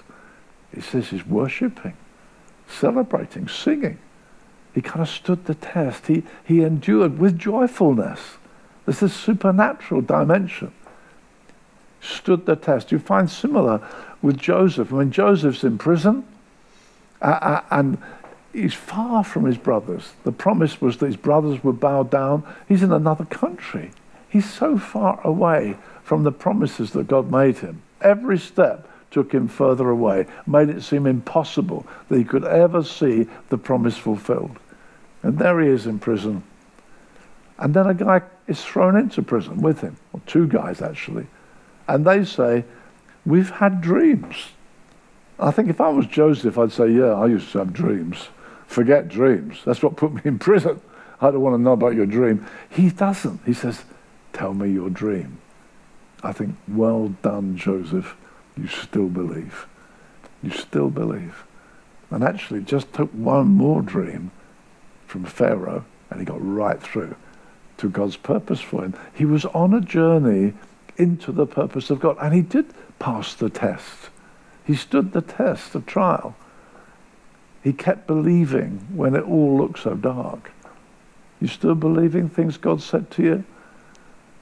He 0.75 0.81
says 0.81 1.09
he's 1.09 1.27
worshipping 1.27 1.95
celebrating, 2.69 3.49
singing. 3.49 3.99
He 4.75 4.83
kind 4.83 5.01
of 5.01 5.09
stood 5.09 5.47
the 5.47 5.55
test. 5.55 6.07
He, 6.07 6.23
he 6.45 6.63
endured 6.63 7.19
with 7.19 7.39
joyfulness. 7.39 8.37
There's 8.85 9.01
this 9.01 9.15
supernatural 9.15 10.03
dimension. 10.03 10.73
Stood 12.01 12.47
the 12.47 12.57
test. 12.57 12.93
You 12.93 12.99
find 12.99 13.31
similar 13.31 13.87
with 14.21 14.37
Joseph. 14.37 14.91
When 14.91 15.11
Joseph's 15.11 15.65
in 15.65 15.79
prison 15.79 16.25
uh, 17.23 17.25
uh, 17.25 17.63
and 17.71 17.99
he's 18.57 18.75
far 18.75 19.23
from 19.23 19.45
his 19.45 19.59
brothers. 19.59 20.13
The 20.25 20.33
promise 20.33 20.81
was 20.81 20.97
that 20.99 21.07
his 21.07 21.17
brothers 21.17 21.63
would 21.63 21.79
bow 21.79 22.03
down. 22.05 22.43
He's 22.69 22.83
in 22.83 22.93
another 22.93 23.25
country. 23.25 23.91
He's 24.29 24.51
so 24.51 24.79
far 24.79 25.21
away 25.23 25.77
from 26.03 26.25
the 26.25 26.33
promises 26.33 26.93
that 26.93 27.09
God 27.09 27.31
made 27.31 27.59
him. 27.59 27.83
Every 28.01 28.39
step 28.39 28.89
took 29.11 29.33
him 29.33 29.49
further 29.49 29.89
away, 29.91 30.27
made 30.47 30.69
it 30.69 30.83
seem 30.83 31.07
impossible 31.07 31.87
that 32.09 32.19
he 32.19 32.25
could 32.25 32.45
ever 32.45 32.83
see 32.83 33.27
the 33.49 33.59
promise 33.59 33.97
fulfilled. 33.97 34.59
And 35.23 35.39
there 35.39 35.61
he 35.61 35.69
is 35.69 35.87
in 35.87 35.99
prison. 35.99 36.43
And 37.59 37.73
then 37.75 37.87
a 37.87 37.95
guy 37.95 38.23
is 38.47 38.63
thrown 38.63 38.97
into 38.97 39.23
prison 39.23 39.63
with 39.63 39.81
him, 39.81 39.97
or 40.13 40.21
two 40.27 40.47
guys 40.47 40.83
actually. 40.83 41.27
And 41.89 42.05
they 42.05 42.25
say, 42.25 42.65
We've 43.25 43.51
had 43.51 43.81
dreams. 43.81 44.37
I 45.39 45.51
think 45.51 45.69
if 45.69 45.81
I 45.81 45.89
was 45.89 46.07
Joseph, 46.07 46.59
I'd 46.59 46.73
say, 46.73 46.91
Yeah, 46.91 47.15
I 47.15 47.27
used 47.27 47.51
to 47.53 47.59
have 47.59 47.73
dreams. 47.73 48.29
Forget 48.67 49.09
dreams. 49.09 49.59
That's 49.65 49.83
what 49.83 49.97
put 49.97 50.13
me 50.13 50.23
in 50.25 50.39
prison. 50.39 50.81
I 51.21 51.31
don't 51.31 51.41
want 51.41 51.55
to 51.55 51.63
know 51.63 51.73
about 51.73 51.95
your 51.95 52.07
dream. 52.07 52.47
He 52.69 52.91
doesn't. 52.91 53.41
He 53.47 53.55
says, 53.55 53.85
Tell 54.33 54.53
me 54.53 54.71
your 54.71 54.91
dream. 54.91 55.39
I 56.23 56.33
think, 56.33 56.57
Well 56.69 57.09
done, 57.23 57.57
Joseph 57.57 58.17
you 58.57 58.69
still 58.69 59.09
believe. 59.09 59.67
You 60.43 60.51
still 60.51 60.91
believe. 60.91 61.45
And 62.11 62.25
actually, 62.25 62.63
just 62.63 62.93
took 62.93 63.11
one 63.11 63.49
more 63.49 63.83
dream 63.83 64.31
from 65.07 65.25
Pharaoh 65.25 65.85
and 66.11 66.21
he 66.21 66.27
got 66.27 66.39
right 66.41 66.81
through 66.81 67.17
to 67.79 67.89
God's 67.89 68.17
purpose 68.17 68.61
for 68.61 68.85
him. 68.85 68.95
He 69.13 69.25
was 69.25 69.45
on 69.47 69.75
a 69.75 69.81
journey 69.81 70.55
into 70.97 71.33
the 71.33 71.47
purpose 71.47 71.91
of 71.91 72.01
God 72.01 72.17
and 72.21 72.33
he 72.33 72.43
did 72.43 72.67
pass 72.99 73.35
the 73.35 73.51
test. 73.51 74.11
He 74.65 74.75
stood 74.75 75.13
the 75.13 75.21
test 75.21 75.75
of 75.75 75.85
trial. 75.85 76.37
He 77.67 77.73
kept 77.73 78.07
believing 78.07 78.87
when 78.95 79.17
it 79.17 79.25
all 79.25 79.57
looked 79.57 79.81
so 79.81 79.95
dark. 79.95 80.53
You 81.41 81.49
still 81.49 81.75
believing 81.75 82.29
things 82.29 82.57
God 82.59 82.81
said 82.81 83.11
to 83.11 83.23
you? 83.25 83.35
You 83.35 83.45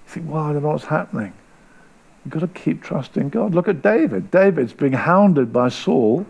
think, 0.06 0.30
well, 0.30 0.42
I 0.42 0.52
don't 0.52 0.62
know 0.62 0.72
what's 0.72 0.84
happening. 0.84 1.32
You've 2.22 2.34
got 2.34 2.40
to 2.40 2.48
keep 2.48 2.82
trusting 2.82 3.30
God. 3.30 3.54
Look 3.54 3.66
at 3.66 3.80
David. 3.80 4.30
David's 4.30 4.74
being 4.74 4.92
hounded 4.92 5.54
by 5.54 5.70
Saul. 5.70 6.26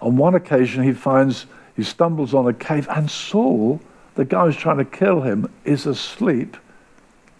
On 0.00 0.16
one 0.16 0.36
occasion, 0.36 0.84
he 0.84 0.92
finds, 0.92 1.46
he 1.74 1.82
stumbles 1.82 2.32
on 2.32 2.46
a 2.46 2.52
cave, 2.52 2.86
and 2.88 3.10
Saul, 3.10 3.80
the 4.14 4.24
guy 4.24 4.44
who's 4.44 4.56
trying 4.56 4.78
to 4.78 4.84
kill 4.84 5.22
him, 5.22 5.52
is 5.64 5.84
asleep 5.84 6.56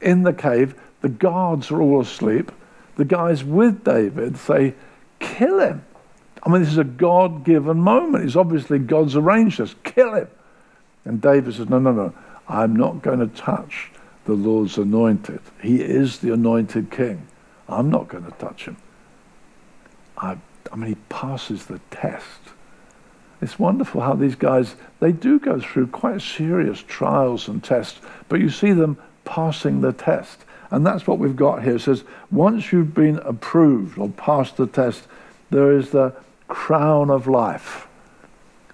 in 0.01 0.25
the 0.25 0.33
cave. 0.33 0.75
The 1.01 1.11
guards 1.11 1.71
are 1.71 1.81
all 1.81 2.01
asleep. 2.01 2.51
The 2.97 3.05
guys 3.05 3.45
with 3.45 3.85
David 3.85 4.37
say, 4.37 4.75
kill 5.21 5.61
him. 5.61 5.85
I 6.49 6.51
mean, 6.51 6.63
this 6.63 6.73
is 6.73 6.79
a 6.79 6.85
God 6.85 7.45
given 7.45 7.79
moment. 7.79 8.25
It's 8.25 8.35
obviously 8.35 8.79
God's 8.79 9.17
arranged 9.17 9.59
this. 9.59 9.75
Kill 9.85 10.15
him. 10.15 10.29
And 11.05 11.21
David 11.21 11.55
says, 11.55 11.69
No, 11.69 11.79
no, 11.79 11.93
no. 11.93 12.15
I'm 12.49 12.75
not 12.75 13.03
going 13.03 13.19
to 13.19 13.27
touch 13.27 13.91
the 14.25 14.33
Lord's 14.33 14.79
anointed. 14.79 15.41
He 15.61 15.83
is 15.83 16.21
the 16.21 16.33
anointed 16.33 16.91
king. 16.91 17.27
I'm 17.69 17.91
not 17.91 18.09
going 18.09 18.25
to 18.25 18.31
touch 18.31 18.65
him. 18.65 18.79
I, 20.17 20.39
I 20.73 20.77
mean, 20.77 20.89
he 20.89 20.95
passes 21.11 21.67
the 21.67 21.81
test. 21.91 22.41
It's 23.43 23.59
wonderful 23.59 24.01
how 24.01 24.15
these 24.15 24.35
guys, 24.35 24.75
they 25.01 25.13
do 25.13 25.39
go 25.39 25.61
through 25.61 25.89
quite 25.89 26.23
serious 26.23 26.83
trials 26.83 27.47
and 27.49 27.63
tests, 27.63 28.01
but 28.31 28.41
you 28.41 28.49
see 28.49 28.73
them 28.73 28.97
passing 29.27 29.83
the 29.83 29.93
test. 29.93 30.47
And 30.71 30.87
that's 30.87 31.07
what 31.07 31.19
we've 31.19 31.37
got 31.37 31.63
here. 31.63 31.77
It 31.77 31.81
says, 31.81 32.05
once 32.31 32.73
you've 32.73 32.95
been 32.95 33.19
approved 33.19 33.99
or 33.99 34.09
passed 34.09 34.57
the 34.57 34.67
test, 34.67 35.07
there 35.51 35.77
is 35.77 35.91
the 35.91 36.15
crown 36.49 37.11
of 37.11 37.27
life. 37.27 37.87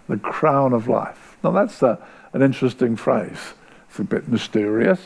The 0.09 0.17
crown 0.17 0.73
of 0.73 0.89
life. 0.89 1.37
Now, 1.43 1.51
that's 1.51 1.83
a, 1.83 1.99
an 2.33 2.43
interesting 2.43 2.97
phrase. 2.97 3.55
It's 3.89 3.99
a 3.99 4.05
bit 4.05 4.29
mysterious 4.29 5.01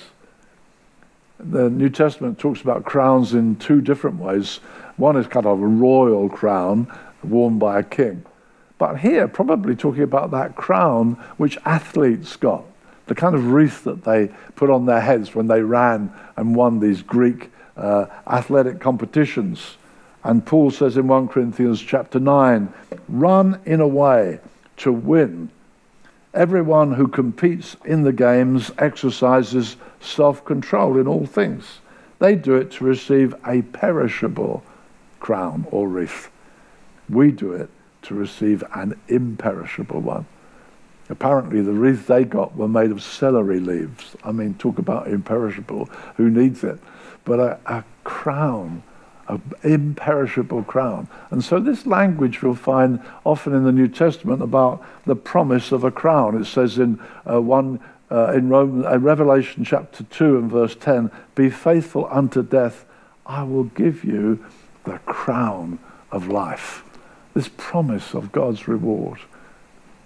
the 1.38 1.70
New 1.70 1.88
Testament 1.88 2.38
talks 2.38 2.60
about 2.60 2.84
crowns 2.84 3.34
in 3.34 3.56
two 3.56 3.80
different 3.80 4.18
ways. 4.18 4.56
One 4.96 5.16
is 5.16 5.26
kind 5.26 5.46
of 5.46 5.60
a 5.60 5.66
royal 5.66 6.28
crown 6.28 6.92
worn 7.22 7.58
by 7.58 7.78
a 7.78 7.82
king. 7.82 8.24
But 8.76 8.98
here, 9.00 9.28
probably 9.28 9.74
talking 9.76 10.02
about 10.02 10.30
that 10.32 10.56
crown 10.56 11.12
which 11.36 11.58
athletes 11.64 12.36
got, 12.36 12.64
the 13.06 13.14
kind 13.14 13.34
of 13.34 13.52
wreath 13.52 13.84
that 13.84 14.04
they 14.04 14.30
put 14.56 14.70
on 14.70 14.86
their 14.86 15.00
heads 15.00 15.34
when 15.34 15.46
they 15.46 15.62
ran 15.62 16.12
and 16.36 16.54
won 16.54 16.80
these 16.80 17.02
Greek 17.02 17.50
uh, 17.76 18.06
athletic 18.26 18.80
competitions. 18.80 19.76
And 20.28 20.44
Paul 20.44 20.70
says 20.70 20.98
in 20.98 21.08
1 21.08 21.28
Corinthians 21.28 21.80
chapter 21.80 22.20
9 22.20 22.70
run 23.08 23.62
in 23.64 23.80
a 23.80 23.88
way 23.88 24.40
to 24.76 24.92
win. 24.92 25.48
Everyone 26.34 26.92
who 26.92 27.08
competes 27.08 27.78
in 27.86 28.02
the 28.02 28.12
games 28.12 28.70
exercises 28.76 29.76
self 30.00 30.44
control 30.44 30.98
in 30.98 31.08
all 31.08 31.24
things. 31.24 31.80
They 32.18 32.34
do 32.34 32.56
it 32.56 32.70
to 32.72 32.84
receive 32.84 33.34
a 33.46 33.62
perishable 33.62 34.62
crown 35.18 35.66
or 35.70 35.88
wreath. 35.88 36.30
We 37.08 37.30
do 37.30 37.52
it 37.54 37.70
to 38.02 38.14
receive 38.14 38.62
an 38.74 39.00
imperishable 39.08 40.00
one. 40.00 40.26
Apparently, 41.08 41.62
the 41.62 41.72
wreaths 41.72 42.04
they 42.04 42.24
got 42.24 42.54
were 42.54 42.68
made 42.68 42.90
of 42.90 43.02
celery 43.02 43.60
leaves. 43.60 44.14
I 44.22 44.32
mean, 44.32 44.56
talk 44.58 44.78
about 44.78 45.08
imperishable. 45.08 45.86
Who 46.18 46.28
needs 46.28 46.62
it? 46.64 46.80
But 47.24 47.40
a, 47.40 47.58
a 47.64 47.84
crown, 48.04 48.82
an 49.28 49.42
imperishable 49.62 50.64
crown. 50.64 51.08
And 51.30 51.44
so, 51.44 51.60
this 51.60 51.86
language 51.86 52.42
we'll 52.42 52.54
find 52.54 53.00
often 53.24 53.54
in 53.54 53.64
the 53.64 53.72
New 53.72 53.88
Testament 53.88 54.42
about 54.42 54.84
the 55.04 55.16
promise 55.16 55.70
of 55.72 55.84
a 55.84 55.90
crown. 55.90 56.40
It 56.40 56.46
says 56.46 56.78
in 56.78 57.00
uh, 57.30 57.40
one 57.40 57.80
uh, 58.10 58.32
in 58.32 58.48
Rome, 58.48 58.84
uh, 58.86 58.98
Revelation 58.98 59.64
chapter 59.64 60.02
2 60.04 60.38
and 60.38 60.50
verse 60.50 60.74
10 60.74 61.10
Be 61.34 61.50
faithful 61.50 62.08
unto 62.10 62.42
death, 62.42 62.84
I 63.26 63.42
will 63.42 63.64
give 63.64 64.04
you 64.04 64.44
the 64.84 64.98
crown 65.00 65.78
of 66.10 66.28
life. 66.28 66.82
This 67.34 67.50
promise 67.56 68.14
of 68.14 68.32
God's 68.32 68.66
reward. 68.66 69.20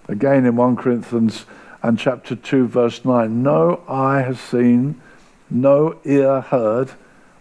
Again 0.07 0.45
in 0.45 0.55
1 0.55 0.75
Corinthians 0.75 1.45
and 1.81 1.97
chapter 1.97 2.35
2, 2.35 2.67
verse 2.67 3.05
9 3.05 3.41
No 3.41 3.81
eye 3.87 4.21
has 4.21 4.39
seen, 4.39 5.01
no 5.49 5.97
ear 6.03 6.41
heard, 6.41 6.91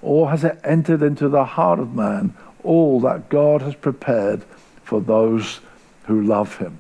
or 0.03 0.31
has 0.31 0.45
it 0.45 0.61
entered 0.65 1.03
into 1.03 1.29
the 1.29 1.45
heart 1.45 1.79
of 1.79 1.95
man 1.95 2.35
all 2.63 3.01
that 3.01 3.29
God 3.29 3.63
has 3.63 3.75
prepared 3.75 4.45
for 4.83 5.01
those 5.01 5.61
who 6.05 6.23
love 6.23 6.59
him. 6.59 6.79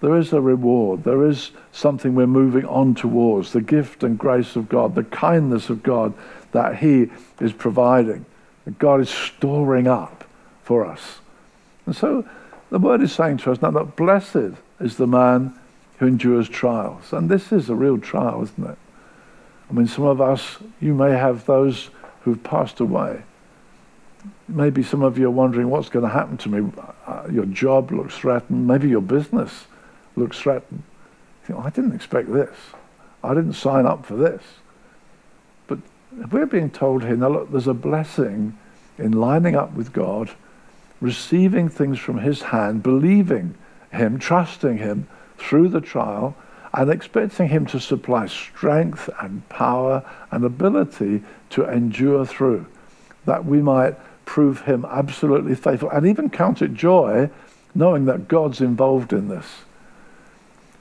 There 0.00 0.16
is 0.16 0.32
a 0.32 0.40
reward. 0.40 1.04
There 1.04 1.26
is 1.26 1.50
something 1.72 2.14
we're 2.14 2.26
moving 2.26 2.66
on 2.66 2.94
towards 2.94 3.52
the 3.52 3.60
gift 3.60 4.02
and 4.02 4.18
grace 4.18 4.54
of 4.54 4.68
God, 4.68 4.94
the 4.94 5.04
kindness 5.04 5.70
of 5.70 5.82
God 5.82 6.12
that 6.52 6.76
He 6.76 7.10
is 7.40 7.54
providing, 7.54 8.26
that 8.66 8.78
God 8.78 9.00
is 9.00 9.08
storing 9.08 9.86
up 9.86 10.24
for 10.62 10.84
us. 10.84 11.20
And 11.86 11.96
so 11.96 12.28
the 12.68 12.78
word 12.78 13.00
is 13.00 13.12
saying 13.12 13.38
to 13.38 13.52
us 13.52 13.62
now 13.62 13.70
that 13.70 13.96
blessed 13.96 14.58
is 14.78 14.96
the 14.96 15.06
man 15.06 15.58
who 15.98 16.06
endures 16.06 16.50
trials. 16.50 17.12
And 17.12 17.30
this 17.30 17.50
is 17.50 17.70
a 17.70 17.74
real 17.74 17.98
trial, 17.98 18.42
isn't 18.42 18.66
it? 18.72 18.78
I 19.70 19.72
mean, 19.72 19.86
some 19.86 20.04
of 20.04 20.20
us, 20.20 20.58
you 20.80 20.92
may 20.92 21.12
have 21.12 21.46
those 21.46 21.88
who've 22.24 22.42
passed 22.42 22.80
away. 22.80 23.22
Maybe 24.48 24.82
some 24.82 25.02
of 25.02 25.18
you 25.18 25.26
are 25.26 25.30
wondering 25.30 25.68
what's 25.68 25.88
going 25.88 26.04
to 26.04 26.10
happen 26.10 26.36
to 26.38 26.48
me. 26.48 26.72
Uh, 27.06 27.26
your 27.30 27.46
job 27.46 27.92
looks 27.92 28.16
threatened. 28.16 28.66
Maybe 28.66 28.88
your 28.88 29.02
business 29.02 29.66
looks 30.16 30.38
threatened. 30.38 30.82
You 31.42 31.46
think, 31.46 31.58
oh, 31.58 31.62
I 31.62 31.70
didn't 31.70 31.94
expect 31.94 32.32
this. 32.32 32.56
I 33.22 33.34
didn't 33.34 33.54
sign 33.54 33.86
up 33.86 34.06
for 34.06 34.16
this. 34.16 34.42
But 35.66 35.78
we're 36.30 36.46
being 36.46 36.70
told 36.70 37.02
here 37.02 37.16
now, 37.16 37.28
look, 37.28 37.50
there's 37.50 37.68
a 37.68 37.74
blessing 37.74 38.58
in 38.98 39.12
lining 39.12 39.54
up 39.54 39.74
with 39.74 39.92
God, 39.92 40.30
receiving 41.00 41.68
things 41.68 41.98
from 41.98 42.18
His 42.18 42.42
hand, 42.42 42.82
believing 42.82 43.54
him, 43.94 44.18
trusting 44.18 44.78
Him 44.78 45.06
through 45.38 45.68
the 45.68 45.80
trial, 45.80 46.36
and 46.72 46.90
expecting 46.90 47.48
Him 47.48 47.66
to 47.66 47.80
supply 47.80 48.26
strength 48.26 49.08
and 49.20 49.48
power 49.48 50.04
and 50.30 50.44
ability 50.44 51.22
to 51.54 51.68
endure 51.68 52.24
through, 52.24 52.66
that 53.24 53.44
we 53.44 53.60
might 53.62 53.94
prove 54.24 54.62
Him 54.62 54.84
absolutely 54.88 55.54
faithful 55.54 55.90
and 55.90 56.06
even 56.06 56.30
count 56.30 56.62
it 56.62 56.74
joy 56.74 57.30
knowing 57.74 58.04
that 58.04 58.28
God's 58.28 58.60
involved 58.60 59.12
in 59.12 59.28
this. 59.28 59.46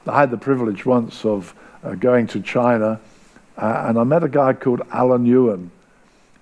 I 0.05 0.19
had 0.19 0.31
the 0.31 0.37
privilege 0.37 0.85
once 0.85 1.25
of 1.25 1.55
uh, 1.83 1.95
going 1.95 2.27
to 2.27 2.41
China, 2.41 2.99
uh, 3.57 3.85
and 3.87 3.97
I 3.97 4.03
met 4.03 4.23
a 4.23 4.29
guy 4.29 4.53
called 4.53 4.81
Allen 4.91 5.25
Yuan 5.25 5.71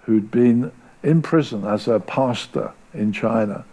who'd 0.04 0.32
been 0.32 0.72
in 1.04 1.22
prison 1.22 1.65
as 1.65 1.88
a 1.88 2.00
pastor 2.00 2.74
in 2.94 3.13
China. 3.13 3.65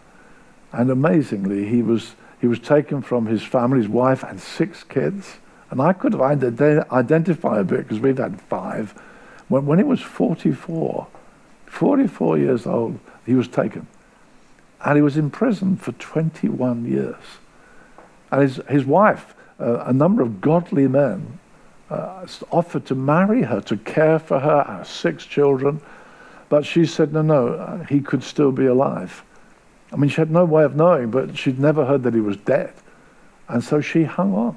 And 0.72 0.90
amazingly, 0.90 1.66
he 1.66 1.82
was 1.82 2.14
he 2.40 2.46
was 2.46 2.60
taken 2.60 3.02
from 3.02 3.26
his 3.26 3.42
family, 3.42 3.78
his 3.78 3.88
wife, 3.88 4.22
and 4.22 4.40
six 4.40 4.84
kids. 4.84 5.38
And 5.70 5.82
I 5.82 5.92
could 5.92 6.12
have 6.12 6.22
identified 6.22 7.60
a 7.60 7.64
bit 7.64 7.78
because 7.78 7.98
we've 7.98 8.18
had 8.18 8.40
five. 8.42 8.94
When, 9.48 9.66
when 9.66 9.78
he 9.78 9.84
was 9.84 10.00
44, 10.00 11.06
44 11.66 12.38
years 12.38 12.66
old, 12.66 12.98
he 13.26 13.34
was 13.34 13.48
taken. 13.48 13.86
And 14.84 14.96
he 14.96 15.02
was 15.02 15.16
in 15.16 15.30
prison 15.30 15.76
for 15.76 15.92
21 15.92 16.84
years. 16.84 17.22
And 18.30 18.42
his, 18.42 18.60
his 18.68 18.84
wife, 18.84 19.34
uh, 19.58 19.84
a 19.84 19.92
number 19.92 20.22
of 20.22 20.40
godly 20.40 20.86
men, 20.86 21.38
uh, 21.90 22.26
offered 22.50 22.86
to 22.86 22.94
marry 22.94 23.42
her, 23.42 23.60
to 23.62 23.76
care 23.76 24.18
for 24.18 24.38
her, 24.38 24.62
her 24.62 24.84
six 24.84 25.24
children. 25.24 25.80
But 26.48 26.64
she 26.64 26.86
said, 26.86 27.12
no, 27.12 27.22
no, 27.22 27.48
uh, 27.48 27.84
he 27.84 28.00
could 28.00 28.22
still 28.22 28.52
be 28.52 28.66
alive. 28.66 29.24
I 29.92 29.96
mean, 29.96 30.10
she 30.10 30.16
had 30.16 30.30
no 30.30 30.44
way 30.44 30.64
of 30.64 30.76
knowing, 30.76 31.10
but 31.10 31.36
she'd 31.36 31.58
never 31.58 31.86
heard 31.86 32.02
that 32.02 32.14
he 32.14 32.20
was 32.20 32.36
dead. 32.36 32.72
And 33.48 33.64
so 33.64 33.80
she 33.80 34.04
hung 34.04 34.34
on. 34.34 34.56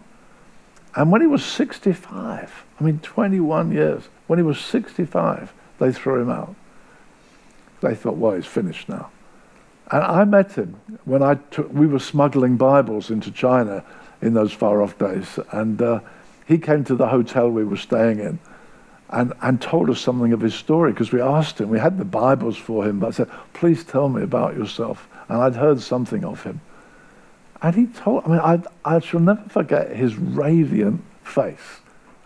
And 0.95 1.11
when 1.11 1.21
he 1.21 1.27
was 1.27 1.43
65, 1.43 2.65
I 2.79 2.83
mean, 2.83 2.99
21 2.99 3.71
years, 3.71 4.03
when 4.27 4.39
he 4.39 4.43
was 4.43 4.59
65, 4.59 5.53
they 5.79 5.91
threw 5.91 6.21
him 6.21 6.29
out. 6.29 6.55
They 7.81 7.95
thought, 7.95 8.17
well, 8.17 8.35
he's 8.35 8.45
finished 8.45 8.89
now. 8.89 9.09
And 9.89 10.03
I 10.03 10.23
met 10.25 10.53
him 10.53 10.79
when 11.05 11.21
I 11.21 11.35
took, 11.35 11.71
we 11.73 11.87
were 11.87 11.99
smuggling 11.99 12.57
Bibles 12.57 13.09
into 13.09 13.31
China 13.31 13.83
in 14.21 14.33
those 14.33 14.53
far 14.53 14.81
off 14.81 14.97
days. 14.97 15.39
And 15.51 15.81
uh, 15.81 15.99
he 16.45 16.57
came 16.57 16.83
to 16.85 16.95
the 16.95 17.07
hotel 17.07 17.49
we 17.49 17.63
were 17.63 17.77
staying 17.77 18.19
in 18.19 18.39
and, 19.09 19.33
and 19.41 19.61
told 19.61 19.89
us 19.89 19.99
something 19.99 20.31
of 20.33 20.41
his 20.41 20.53
story 20.53 20.91
because 20.91 21.11
we 21.11 21.21
asked 21.21 21.59
him. 21.59 21.69
We 21.69 21.79
had 21.79 21.97
the 21.97 22.05
Bibles 22.05 22.57
for 22.57 22.85
him, 22.85 22.99
but 22.99 23.07
I 23.07 23.11
said, 23.11 23.29
please 23.53 23.83
tell 23.83 24.07
me 24.07 24.23
about 24.23 24.55
yourself 24.55 25.07
and 25.27 25.41
I'd 25.41 25.55
heard 25.55 25.81
something 25.81 26.23
of 26.23 26.43
him. 26.43 26.61
And 27.61 27.75
he 27.75 27.85
told, 27.85 28.25
I 28.25 28.29
mean, 28.29 28.39
I, 28.39 28.95
I 28.95 28.99
shall 28.99 29.19
never 29.19 29.47
forget 29.49 29.95
his 29.95 30.15
radiant 30.15 31.03
face. 31.23 31.79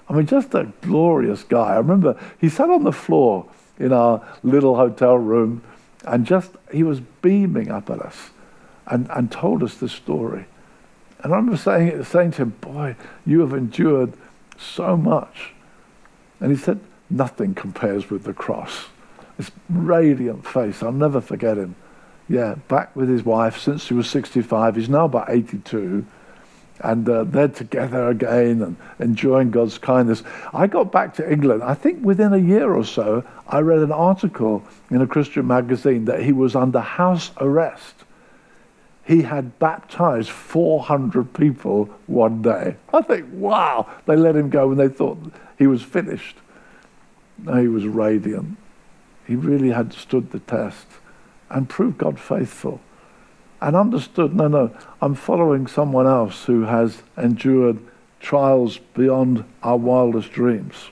I 0.07 0.13
mean, 0.13 0.27
just 0.27 0.53
a 0.53 0.71
glorious 0.81 1.43
guy. 1.43 1.73
I 1.73 1.77
remember 1.77 2.19
he 2.39 2.47
sat 2.47 2.69
on 2.69 2.83
the 2.83 2.91
floor 2.91 3.47
in 3.77 3.91
our 3.91 4.25
little 4.43 4.75
hotel 4.75 5.17
room 5.17 5.63
and 6.05 6.25
just, 6.25 6.51
he 6.71 6.83
was 6.83 6.99
beaming 6.99 7.69
up 7.69 7.89
at 7.89 7.99
us 7.99 8.29
and, 8.87 9.07
and 9.09 9.31
told 9.31 9.63
us 9.63 9.75
the 9.75 9.89
story. 9.89 10.45
And 11.19 11.33
I 11.33 11.37
remember 11.37 11.57
saying, 11.57 12.03
saying 12.03 12.31
to 12.31 12.43
him, 12.43 12.49
Boy, 12.61 12.95
you 13.25 13.41
have 13.41 13.53
endured 13.53 14.13
so 14.57 14.95
much. 14.95 15.53
And 16.39 16.51
he 16.51 16.57
said, 16.57 16.79
Nothing 17.09 17.55
compares 17.55 18.09
with 18.09 18.23
the 18.23 18.33
cross. 18.33 18.85
This 19.37 19.51
radiant 19.69 20.47
face, 20.47 20.81
I'll 20.81 20.91
never 20.91 21.19
forget 21.19 21.57
him 21.57 21.75
yeah, 22.27 22.55
back 22.67 22.95
with 22.95 23.09
his 23.09 23.23
wife 23.23 23.59
since 23.59 23.87
he 23.87 23.93
was 23.93 24.09
65. 24.09 24.75
He's 24.75 24.89
now 24.89 25.05
about 25.05 25.29
82. 25.29 26.05
And 26.81 27.07
uh, 27.07 27.23
they're 27.23 27.47
together 27.47 28.09
again 28.09 28.61
and 28.61 28.77
enjoying 28.99 29.51
God's 29.51 29.77
kindness. 29.77 30.23
I 30.53 30.67
got 30.67 30.91
back 30.91 31.13
to 31.15 31.31
England. 31.31 31.63
I 31.63 31.73
think 31.73 32.03
within 32.03 32.33
a 32.33 32.37
year 32.37 32.73
or 32.73 32.83
so, 32.83 33.23
I 33.47 33.59
read 33.59 33.79
an 33.79 33.91
article 33.91 34.63
in 34.89 35.01
a 35.01 35.07
Christian 35.07 35.47
magazine 35.47 36.05
that 36.05 36.21
he 36.21 36.33
was 36.33 36.55
under 36.55 36.81
house 36.81 37.31
arrest. 37.37 37.95
He 39.05 39.21
had 39.21 39.57
baptized 39.59 40.29
400 40.29 41.33
people 41.33 41.85
one 42.07 42.41
day. 42.41 42.75
I 42.91 43.03
think, 43.03 43.27
wow, 43.31 43.87
they 44.05 44.15
let 44.15 44.35
him 44.35 44.49
go 44.49 44.67
when 44.67 44.77
they 44.77 44.89
thought 44.89 45.19
he 45.57 45.67
was 45.67 45.81
finished. 45.81 46.37
No, 47.37 47.53
he 47.61 47.67
was 47.67 47.85
radiant. 47.85 48.57
He 49.25 49.35
really 49.35 49.69
had 49.69 49.93
stood 49.93 50.31
the 50.31 50.39
test 50.39 50.87
and 51.55 51.69
proved 51.69 51.97
God 51.97 52.19
faithful 52.19 52.81
and 53.61 53.77
understood 53.77 54.35
no, 54.35 54.49
no, 54.49 54.75
I'm 55.01 55.15
following 55.15 55.67
someone 55.67 56.05
else 56.05 56.43
who 56.45 56.63
has 56.63 57.01
endured 57.17 57.79
trials 58.19 58.77
beyond 58.93 59.45
our 59.63 59.77
wildest 59.77 60.33
dreams. 60.33 60.89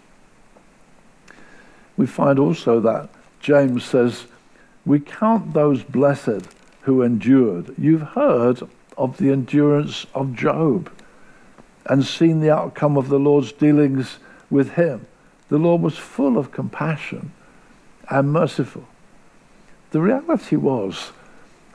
We 1.98 2.08
find 2.08 2.40
also 2.40 2.80
that 2.80 3.10
James 3.42 3.84
says, 3.84 4.26
We 4.86 5.02
count 5.02 5.54
those 5.54 5.84
blessed 5.84 6.48
who 6.82 7.02
endured. 7.02 7.76
You've 7.78 8.02
heard 8.02 8.62
of 8.98 9.18
the 9.18 9.32
endurance 9.32 10.06
of 10.16 10.34
Job 10.34 10.90
and 11.86 12.06
seen 12.06 12.40
the 12.40 12.52
outcome 12.52 12.98
of 12.98 13.10
the 13.10 13.20
Lord's 13.20 13.52
dealings 13.52 14.18
with 14.50 14.72
him. 14.72 15.06
The 15.50 15.58
Lord 15.58 15.82
was 15.82 15.98
full 15.98 16.38
of 16.38 16.52
compassion 16.54 17.34
and 18.10 18.32
merciful. 18.32 18.88
The 19.94 20.02
reality 20.02 20.56
was 20.56 21.12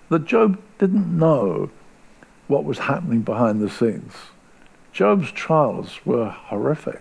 that 0.08 0.24
Job 0.24 0.60
didn't 0.80 1.16
know 1.16 1.70
what 2.48 2.64
was 2.64 2.80
happening 2.80 3.22
behind 3.22 3.60
the 3.60 3.70
scenes. 3.70 4.12
Job's 4.92 5.30
trials 5.30 6.04
were 6.04 6.28
horrific. 6.28 7.00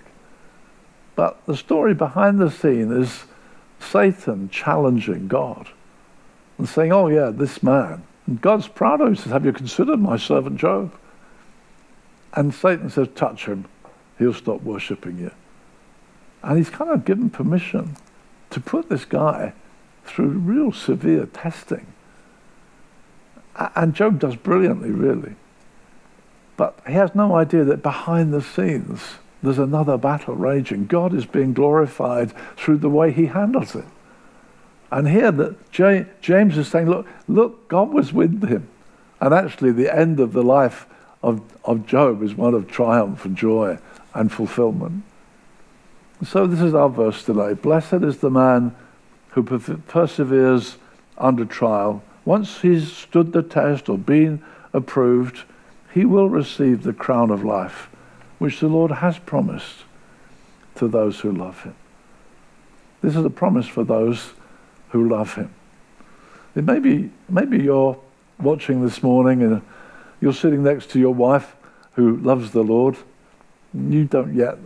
But 1.16 1.44
the 1.48 1.58
story 1.58 1.96
behind 1.96 2.38
the 2.38 2.52
scene 2.52 2.92
is 2.92 3.24
Satan 3.80 4.50
challenging 4.50 5.28
God. 5.28 5.70
and 6.60 6.70
saying, 6.70 6.92
Oh, 6.94 7.08
yeah, 7.08 7.32
this 7.32 7.64
man. 7.64 8.04
And 8.28 8.40
God's 8.40 8.68
proud 8.68 9.02
of 9.02 9.08
him. 9.08 9.16
He 9.16 9.22
says, 9.24 9.32
Have 9.32 9.46
you 9.46 9.54
considered 9.54 10.00
my 10.00 10.18
servant 10.18 10.60
Job? 10.60 10.94
And 12.34 12.54
Satan 12.54 12.92
says, 12.92 13.08
Touch 13.16 13.46
him. 13.46 13.66
He'll 14.20 14.36
stop 14.36 14.62
worshipping 14.62 15.18
you. 15.18 15.32
And 16.44 16.60
he's 16.60 16.70
kind 16.70 16.92
of 16.92 17.06
given 17.06 17.32
permission 17.32 17.98
to 18.52 18.60
put 18.60 18.90
this 18.90 19.06
guy 19.06 19.54
through 20.08 20.30
real 20.30 20.72
severe 20.72 21.26
testing. 21.28 21.86
And 23.76 23.94
Job 23.94 24.20
does 24.20 24.36
brilliantly, 24.36 24.92
really. 24.92 25.36
But 26.58 26.80
he 26.88 26.94
has 26.94 27.14
no 27.14 27.36
idea 27.36 27.64
that 27.64 27.84
behind 27.84 28.34
the 28.34 28.42
scenes, 28.42 29.02
there's 29.44 29.60
another 29.60 29.98
battle 29.98 30.36
raging. 30.36 30.88
God 30.88 31.14
is 31.14 31.26
being 31.26 31.54
glorified 31.54 32.34
through 32.56 32.78
the 32.78 32.90
way 32.90 33.12
he 33.12 33.28
handles 33.28 33.76
it. 33.76 33.86
And 34.92 35.08
here 35.08 35.32
that 35.32 35.72
James 35.72 36.58
is 36.58 36.68
saying, 36.68 36.90
look, 36.90 37.08
look, 37.28 37.68
God 37.68 37.92
was 37.92 38.14
with 38.14 38.48
him. 38.48 38.68
And 39.20 39.34
actually 39.34 39.72
the 39.72 39.94
end 39.94 40.20
of 40.20 40.34
the 40.34 40.44
life 40.44 40.86
of, 41.22 41.42
of 41.66 41.86
Job 41.86 42.24
is 42.24 42.36
one 42.36 42.54
of 42.54 42.70
triumph 42.70 43.26
and 43.26 43.36
joy 43.36 43.80
and 44.14 44.32
fulfillment. 44.32 45.04
So 46.26 46.48
this 46.48 46.62
is 46.62 46.74
our 46.74 46.90
verse 46.90 47.24
today. 47.24 47.54
Blessed 47.54 48.02
is 48.04 48.20
the 48.20 48.32
man 48.32 48.76
who 49.30 49.44
perseveres 49.44 50.78
under 51.18 51.46
trial. 51.46 52.04
Once 52.26 52.62
he's 52.62 52.92
stood 52.92 53.34
the 53.34 53.44
test 53.44 53.90
or 53.90 53.98
been 53.98 54.44
approved, 54.74 55.44
he 55.94 56.06
will 56.06 56.30
receive 56.30 56.84
the 56.84 56.94
crown 56.94 57.32
of 57.32 57.44
life, 57.44 57.90
which 58.38 58.60
the 58.60 58.68
Lord 58.68 58.92
has 58.92 59.18
promised 59.20 59.84
to 60.76 60.88
those 60.88 61.20
who 61.22 61.32
love 61.32 61.64
him. 61.64 61.76
This 63.02 63.16
is 63.16 63.26
a 63.26 63.30
promise 63.30 63.68
for 63.68 63.84
those 63.84 64.32
who 64.90 65.08
love 65.08 65.36
him. 65.36 65.54
It 66.56 66.64
may 66.64 66.80
be, 66.80 67.12
maybe 67.30 67.60
you're 67.60 68.00
watching 68.40 68.84
this 68.84 69.04
morning 69.04 69.42
and 69.44 69.62
you're 70.20 70.34
sitting 70.34 70.64
next 70.64 70.90
to 70.92 71.00
your 71.00 71.14
wife 71.14 71.56
who 71.94 72.18
loves 72.18 72.52
the 72.52 72.64
Lord. 72.64 72.98
You 73.74 74.06
don't 74.06 74.36
yet 74.36 74.58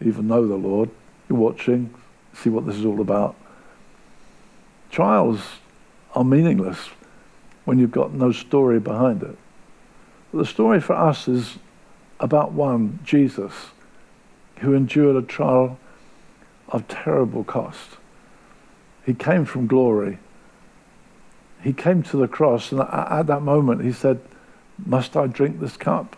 even 0.00 0.28
know 0.28 0.46
the 0.46 0.56
Lord. 0.56 0.90
You're 1.28 1.38
watching, 1.38 1.94
see 2.34 2.50
what 2.50 2.66
this 2.66 2.76
is 2.76 2.84
all 2.84 3.00
about. 3.00 3.34
Trials 4.90 5.40
are 6.14 6.24
meaningless 6.24 6.90
when 7.64 7.78
you've 7.78 7.90
got 7.90 8.12
no 8.12 8.32
story 8.32 8.80
behind 8.80 9.22
it. 9.22 9.36
But 10.32 10.38
the 10.38 10.46
story 10.46 10.80
for 10.80 10.94
us 10.94 11.28
is 11.28 11.58
about 12.20 12.52
one, 12.52 12.98
Jesus, 13.04 13.52
who 14.58 14.74
endured 14.74 15.16
a 15.16 15.26
trial 15.26 15.78
of 16.68 16.88
terrible 16.88 17.44
cost. 17.44 17.96
He 19.04 19.14
came 19.14 19.44
from 19.44 19.66
glory. 19.66 20.18
He 21.62 21.72
came 21.72 22.02
to 22.04 22.16
the 22.16 22.28
cross, 22.28 22.72
and 22.72 22.80
at 22.80 23.26
that 23.26 23.42
moment 23.42 23.82
he 23.82 23.92
said, 23.92 24.20
Must 24.84 25.16
I 25.16 25.26
drink 25.26 25.60
this 25.60 25.76
cup? 25.76 26.16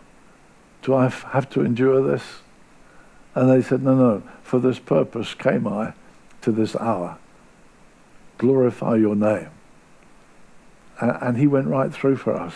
Do 0.81 0.93
I 0.95 1.07
have 1.07 1.49
to 1.51 1.61
endure 1.61 2.01
this? 2.01 2.23
And 3.35 3.49
they 3.49 3.61
said, 3.61 3.83
No, 3.83 3.95
no, 3.95 4.23
for 4.43 4.59
this 4.59 4.79
purpose 4.79 5.33
came 5.33 5.67
I 5.67 5.93
to 6.41 6.51
this 6.51 6.75
hour. 6.75 7.17
Glorify 8.41 8.95
your 8.95 9.15
name. 9.15 9.51
And 10.99 11.37
he 11.37 11.45
went 11.45 11.67
right 11.67 11.93
through 11.93 12.15
for 12.15 12.35
us. 12.35 12.55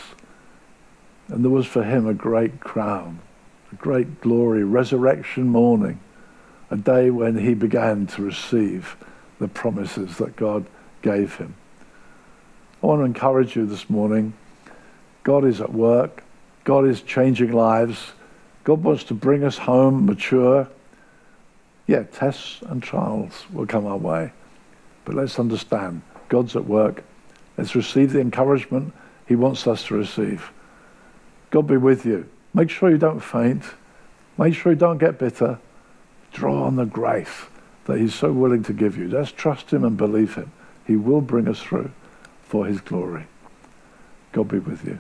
And 1.28 1.44
there 1.44 1.52
was 1.52 1.68
for 1.68 1.84
him 1.84 2.08
a 2.08 2.14
great 2.16 2.60
crown, 2.60 3.20
a 3.72 3.76
great 3.76 4.20
glory, 4.20 4.64
resurrection 4.64 5.48
morning, 5.48 6.00
a 6.72 6.76
day 6.76 7.12
when 7.12 7.38
he 7.38 7.54
began 7.54 8.08
to 8.08 8.24
receive 8.24 8.98
the 9.38 9.48
promises 9.48 10.18
that 10.18 10.36
God 10.36 10.66
gave 11.04 11.36
him. 11.36 11.54
I 12.82 12.88
want 12.88 13.02
to 13.02 13.06
encourage 13.06 13.56
you 13.56 13.68
this 13.68 13.88
morning. 13.88 14.34
God 15.24 15.46
is 15.46 15.62
at 15.62 15.72
work. 15.72 16.24
God 16.64 16.88
is 16.88 17.04
changing 17.04 17.52
lives. 17.52 18.14
God 18.64 18.84
wants 18.84 19.04
to 19.04 19.14
bring 19.14 19.44
us 19.44 19.60
home 19.60 20.08
mature. 20.08 20.68
Yeah, 21.86 22.06
tests 22.06 22.64
and 22.64 22.82
trials 22.82 23.46
will 23.54 23.68
come 23.68 23.86
our 23.86 23.98
way. 23.98 24.32
But 25.06 25.16
let's 25.16 25.40
understand 25.40 26.02
God's 26.30 26.56
at 26.56 26.66
work. 26.66 27.04
Let's 27.58 27.76
receive 27.76 28.12
the 28.12 28.20
encouragement 28.20 28.94
He 29.28 29.36
wants 29.36 29.66
us 29.68 29.84
to 29.86 29.96
receive. 29.96 30.52
God 31.52 31.68
be 31.68 31.78
with 31.78 32.06
you. 32.06 32.28
Make 32.54 32.70
sure 32.70 32.90
you 32.90 32.98
don't 32.98 33.22
faint. 33.22 33.64
Make 34.38 34.56
sure 34.56 34.74
you 34.74 34.78
don't 34.78 34.98
get 34.98 35.20
bitter. 35.20 35.60
Draw 36.34 36.64
on 36.64 36.76
the 36.76 36.86
grace 36.86 37.46
that 37.86 38.00
He's 38.00 38.14
so 38.14 38.34
willing 38.34 38.64
to 38.64 38.74
give 38.74 38.98
you. 38.98 39.08
Let's 39.08 39.32
trust 39.32 39.72
Him 39.72 39.84
and 39.84 39.96
believe 39.96 40.36
Him. 40.36 40.52
He 40.86 40.96
will 40.96 41.22
bring 41.22 41.48
us 41.48 41.62
through 41.62 41.92
for 42.44 42.66
His 42.66 42.82
glory. 42.82 43.28
God 44.34 44.50
be 44.50 44.60
with 44.60 44.84
you. 44.86 45.00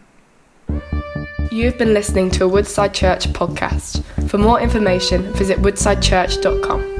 You've 1.52 1.78
been 1.78 1.94
listening 1.94 2.32
to 2.32 2.46
a 2.46 2.48
Woodside 2.48 2.94
Church 2.94 3.28
podcast. 3.28 4.04
For 4.30 4.38
more 4.38 4.60
information, 4.60 5.32
visit 5.34 5.60
woodsidechurch.com. 5.60 6.95